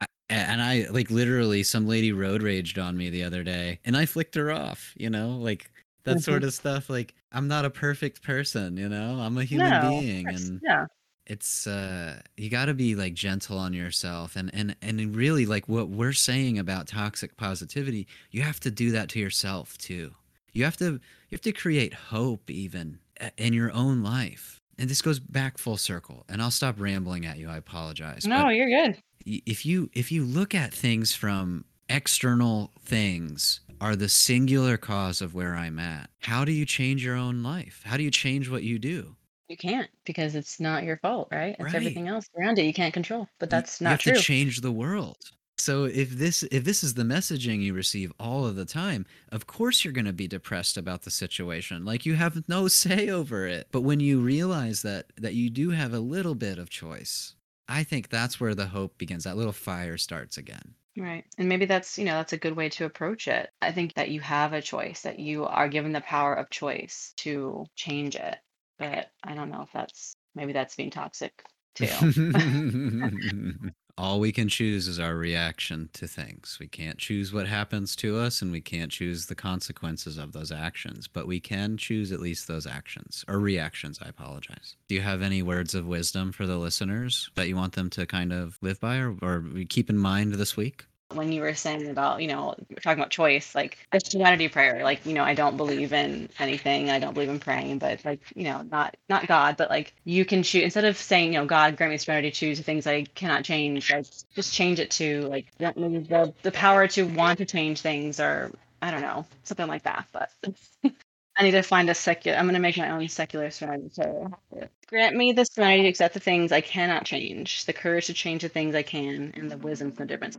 I- 0.00 0.06
And 0.28 0.60
I 0.60 0.86
like 0.90 1.10
literally 1.10 1.62
some 1.62 1.86
lady 1.86 2.12
road 2.12 2.42
raged 2.42 2.78
on 2.78 2.96
me 2.96 3.10
the 3.10 3.22
other 3.22 3.42
day 3.44 3.78
and 3.84 3.96
I 3.96 4.06
flicked 4.06 4.34
her 4.34 4.50
off, 4.52 4.92
you 4.96 5.08
know, 5.10 5.30
like 5.36 5.70
that 6.06 6.20
sort 6.20 6.42
of 6.44 6.54
stuff 6.54 6.88
like 6.90 7.14
I'm 7.32 7.48
not 7.48 7.64
a 7.64 7.70
perfect 7.70 8.22
person, 8.22 8.76
you 8.76 8.88
know. 8.88 9.20
I'm 9.20 9.36
a 9.38 9.44
human 9.44 9.70
No, 9.70 10.00
being 10.00 10.26
and 10.28 10.60
yeah. 10.62 10.86
it's 11.26 11.66
uh 11.66 12.20
you 12.36 12.48
got 12.50 12.66
to 12.66 12.74
be 12.74 12.94
like 12.94 13.14
gentle 13.14 13.58
on 13.58 13.72
yourself 13.72 14.36
and 14.36 14.50
and 14.54 14.76
and 14.82 15.14
really 15.16 15.44
like 15.46 15.68
what 15.68 15.88
we're 15.88 16.12
saying 16.12 16.58
about 16.58 16.86
toxic 16.88 17.36
positivity 17.36 18.06
you 18.30 18.42
have 18.42 18.60
to 18.60 18.70
do 18.70 18.90
that 18.92 19.08
to 19.10 19.18
yourself 19.18 19.76
too 19.78 20.12
you 20.52 20.64
have 20.64 20.76
to 20.76 20.92
you 20.92 21.00
have 21.32 21.40
to 21.40 21.52
create 21.52 21.92
hope 21.94 22.48
even 22.50 22.98
in 23.36 23.52
your 23.52 23.72
own 23.72 24.02
life 24.02 24.60
and 24.78 24.88
this 24.88 25.02
goes 25.02 25.18
back 25.18 25.58
full 25.58 25.76
circle 25.76 26.24
and 26.28 26.40
i'll 26.40 26.50
stop 26.50 26.78
rambling 26.78 27.26
at 27.26 27.38
you 27.38 27.48
i 27.48 27.56
apologize 27.56 28.24
No, 28.26 28.42
but 28.44 28.50
you're 28.50 28.68
good. 28.70 28.96
if 29.24 29.66
you 29.66 29.90
if 29.94 30.12
you 30.12 30.24
look 30.24 30.54
at 30.54 30.72
things 30.72 31.12
from 31.14 31.64
external 31.88 32.70
things 32.80 33.60
are 33.80 33.96
the 33.96 34.08
singular 34.08 34.76
cause 34.76 35.20
of 35.22 35.34
where 35.34 35.54
i'm 35.54 35.78
at 35.78 36.10
how 36.20 36.44
do 36.44 36.52
you 36.52 36.64
change 36.66 37.04
your 37.04 37.16
own 37.16 37.42
life 37.42 37.82
how 37.84 37.96
do 37.96 38.02
you 38.02 38.10
change 38.10 38.48
what 38.50 38.62
you 38.62 38.78
do 38.78 39.16
You 39.48 39.56
can't 39.56 39.90
because 40.04 40.34
it's 40.36 40.60
not 40.60 40.84
your 40.84 40.98
fault, 40.98 41.28
right? 41.32 41.56
It's 41.58 41.74
Right. 41.74 41.74
everything 41.74 42.06
else 42.08 42.28
around 42.36 42.58
it 42.60 42.64
you 42.64 42.72
can't 42.74 42.94
control. 42.94 43.28
But 43.40 43.50
that's 43.50 43.80
you 43.84 43.90
not 43.90 43.92
have 43.92 44.00
true. 44.00 44.12
to 44.12 44.12
change 44.12 44.60
the 44.60 44.72
world 44.72 45.30
so 45.58 45.84
if 45.84 46.10
this 46.10 46.42
if 46.50 46.64
this 46.64 46.84
is 46.84 46.94
the 46.94 47.02
messaging 47.02 47.62
you 47.62 47.72
receive 47.72 48.12
all 48.20 48.44
of 48.46 48.56
the 48.56 48.64
time 48.66 49.06
of 49.30 49.46
course 49.46 49.84
you're 49.84 49.92
going 49.92 50.04
to 50.04 50.12
be 50.12 50.28
depressed 50.28 50.76
about 50.76 51.02
the 51.02 51.10
situation 51.10 51.84
like 51.84 52.04
you 52.04 52.14
have 52.14 52.46
no 52.48 52.68
say 52.82 53.08
over 53.08 53.46
it 53.46 53.68
but 53.72 53.80
when 53.82 54.00
you 54.00 54.20
realize 54.20 54.82
that 54.82 55.12
that 55.16 55.34
you 55.34 55.48
do 55.48 55.70
have 55.70 55.94
a 55.94 56.00
little 56.00 56.34
bit 56.34 56.58
of 56.58 56.68
choice 56.68 57.34
i 57.68 57.82
think 57.82 58.08
that's 58.08 58.38
where 58.40 58.54
the 58.54 58.66
hope 58.68 58.98
begins 58.98 59.24
that 59.24 59.36
little 59.36 59.52
fire 59.52 59.96
starts 59.96 60.36
again 60.36 60.74
Right. 60.96 61.26
And 61.36 61.48
maybe 61.48 61.66
that's, 61.66 61.98
you 61.98 62.04
know, 62.04 62.14
that's 62.14 62.32
a 62.32 62.38
good 62.38 62.56
way 62.56 62.70
to 62.70 62.86
approach 62.86 63.28
it. 63.28 63.50
I 63.60 63.72
think 63.72 63.94
that 63.94 64.10
you 64.10 64.20
have 64.20 64.54
a 64.54 64.62
choice, 64.62 65.02
that 65.02 65.18
you 65.18 65.44
are 65.44 65.68
given 65.68 65.92
the 65.92 66.00
power 66.00 66.34
of 66.34 66.48
choice 66.48 67.12
to 67.18 67.66
change 67.74 68.16
it. 68.16 68.38
But 68.78 69.10
I 69.22 69.34
don't 69.34 69.50
know 69.50 69.62
if 69.62 69.72
that's 69.72 70.16
maybe 70.34 70.52
that's 70.52 70.76
being 70.76 70.90
toxic 70.90 71.44
too. 71.74 71.86
all 73.98 74.20
we 74.20 74.30
can 74.30 74.48
choose 74.48 74.88
is 74.88 75.00
our 75.00 75.16
reaction 75.16 75.88
to 75.94 76.06
things. 76.06 76.58
We 76.60 76.68
can't 76.68 76.98
choose 76.98 77.32
what 77.32 77.46
happens 77.46 77.96
to 77.96 78.18
us 78.18 78.42
and 78.42 78.52
we 78.52 78.60
can't 78.60 78.92
choose 78.92 79.26
the 79.26 79.34
consequences 79.34 80.18
of 80.18 80.32
those 80.32 80.52
actions, 80.52 81.08
but 81.08 81.26
we 81.26 81.40
can 81.40 81.78
choose 81.78 82.12
at 82.12 82.20
least 82.20 82.46
those 82.46 82.66
actions 82.66 83.24
or 83.26 83.38
reactions. 83.38 83.98
I 84.02 84.08
apologize. 84.08 84.76
Do 84.88 84.94
you 84.94 85.00
have 85.00 85.22
any 85.22 85.42
words 85.42 85.74
of 85.74 85.86
wisdom 85.86 86.32
for 86.32 86.46
the 86.46 86.58
listeners 86.58 87.30
that 87.36 87.48
you 87.48 87.56
want 87.56 87.72
them 87.72 87.88
to 87.90 88.04
kind 88.04 88.32
of 88.32 88.58
live 88.60 88.80
by 88.80 88.98
or, 88.98 89.16
or 89.22 89.44
keep 89.68 89.88
in 89.88 89.98
mind 89.98 90.34
this 90.34 90.56
week? 90.56 90.84
When 91.12 91.32
you 91.32 91.40
were 91.40 91.54
saying 91.54 91.88
about, 91.88 92.20
you 92.20 92.28
know, 92.28 92.54
talking 92.82 93.00
about 93.00 93.10
choice, 93.10 93.54
like 93.54 93.78
a 93.92 94.00
serenity 94.00 94.48
prayer, 94.48 94.82
like, 94.82 95.06
you 95.06 95.14
know, 95.14 95.24
I 95.24 95.34
don't 95.34 95.56
believe 95.56 95.92
in 95.92 96.28
anything, 96.38 96.90
I 96.90 96.98
don't 96.98 97.14
believe 97.14 97.28
in 97.28 97.40
praying, 97.40 97.78
but 97.78 98.04
like, 98.04 98.20
you 98.34 98.44
know, 98.44 98.62
not 98.70 98.96
not 99.08 99.26
God, 99.26 99.56
but 99.56 99.70
like 99.70 99.94
you 100.04 100.24
can 100.24 100.42
choose 100.42 100.64
instead 100.64 100.84
of 100.84 100.96
saying, 100.96 101.34
you 101.34 101.38
know, 101.40 101.46
God 101.46 101.76
grant 101.76 101.92
me 101.92 101.98
serenity 101.98 102.30
to 102.30 102.36
choose 102.36 102.58
the 102.58 102.64
things 102.64 102.86
I 102.86 103.04
cannot 103.04 103.44
change, 103.44 103.92
like 103.92 104.06
just 104.34 104.52
change 104.52 104.80
it 104.80 104.90
to 104.92 105.22
like 105.22 105.46
the, 105.58 106.34
the 106.42 106.52
power 106.52 106.88
to 106.88 107.04
want 107.06 107.38
to 107.38 107.44
change 107.46 107.80
things 107.80 108.20
or 108.20 108.52
I 108.82 108.90
don't 108.90 109.02
know, 109.02 109.26
something 109.44 109.68
like 109.68 109.84
that. 109.84 110.06
But 110.12 110.30
I 111.36 111.42
need 111.44 111.52
to 111.52 111.62
find 111.62 111.88
a 111.90 111.94
secular 111.94 112.38
I'm 112.38 112.46
gonna 112.46 112.60
make 112.60 112.78
my 112.78 112.90
own 112.90 113.08
secular 113.08 113.50
serenity 113.50 113.90
prayer. 113.96 114.70
Grant 114.88 115.16
me 115.16 115.32
the 115.32 115.44
serenity 115.44 115.84
to 115.84 115.88
accept 115.88 116.14
the 116.14 116.20
things 116.20 116.52
I 116.52 116.60
cannot 116.60 117.04
change, 117.04 117.64
the 117.64 117.72
courage 117.72 118.06
to 118.06 118.14
change 118.14 118.42
the 118.42 118.48
things 118.48 118.74
I 118.74 118.82
can, 118.82 119.32
and 119.36 119.50
the 119.50 119.56
wisdom 119.58 119.92
for 119.92 120.04
the 120.04 120.06
difference. 120.06 120.38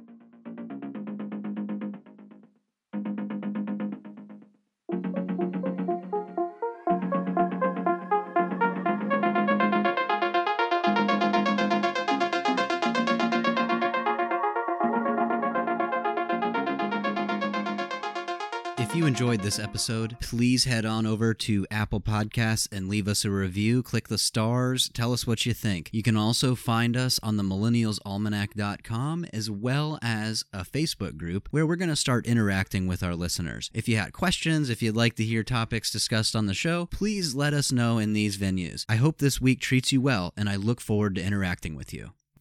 This 19.47 19.59
episode, 19.59 20.17
please 20.19 20.65
head 20.65 20.85
on 20.85 21.05
over 21.05 21.33
to 21.33 21.65
Apple 21.71 22.01
Podcasts 22.01 22.67
and 22.69 22.89
leave 22.89 23.07
us 23.07 23.23
a 23.23 23.31
review. 23.31 23.81
Click 23.81 24.09
the 24.09 24.17
stars, 24.17 24.89
tell 24.89 25.13
us 25.13 25.25
what 25.25 25.45
you 25.45 25.53
think. 25.53 25.89
You 25.93 26.03
can 26.03 26.17
also 26.17 26.53
find 26.53 26.97
us 26.97 27.17
on 27.23 27.37
the 27.37 27.43
millennialsalmanac.com 27.43 29.25
as 29.31 29.49
well 29.49 29.99
as 30.01 30.43
a 30.51 30.65
Facebook 30.65 31.15
group 31.15 31.47
where 31.51 31.65
we're 31.65 31.77
going 31.77 31.87
to 31.87 31.95
start 31.95 32.27
interacting 32.27 32.87
with 32.87 33.01
our 33.01 33.15
listeners. 33.15 33.71
If 33.73 33.87
you 33.87 33.95
had 33.95 34.11
questions, 34.11 34.69
if 34.69 34.81
you'd 34.81 34.97
like 34.97 35.15
to 35.15 35.23
hear 35.23 35.43
topics 35.43 35.93
discussed 35.93 36.35
on 36.35 36.47
the 36.47 36.53
show, 36.53 36.85
please 36.85 37.33
let 37.33 37.53
us 37.53 37.71
know 37.71 37.99
in 37.99 38.11
these 38.11 38.37
venues. 38.37 38.83
I 38.89 38.97
hope 38.97 39.19
this 39.19 39.39
week 39.39 39.61
treats 39.61 39.93
you 39.93 40.01
well, 40.01 40.33
and 40.35 40.49
I 40.49 40.57
look 40.57 40.81
forward 40.81 41.15
to 41.15 41.23
interacting 41.23 41.73
with 41.73 41.93
you. 41.93 42.11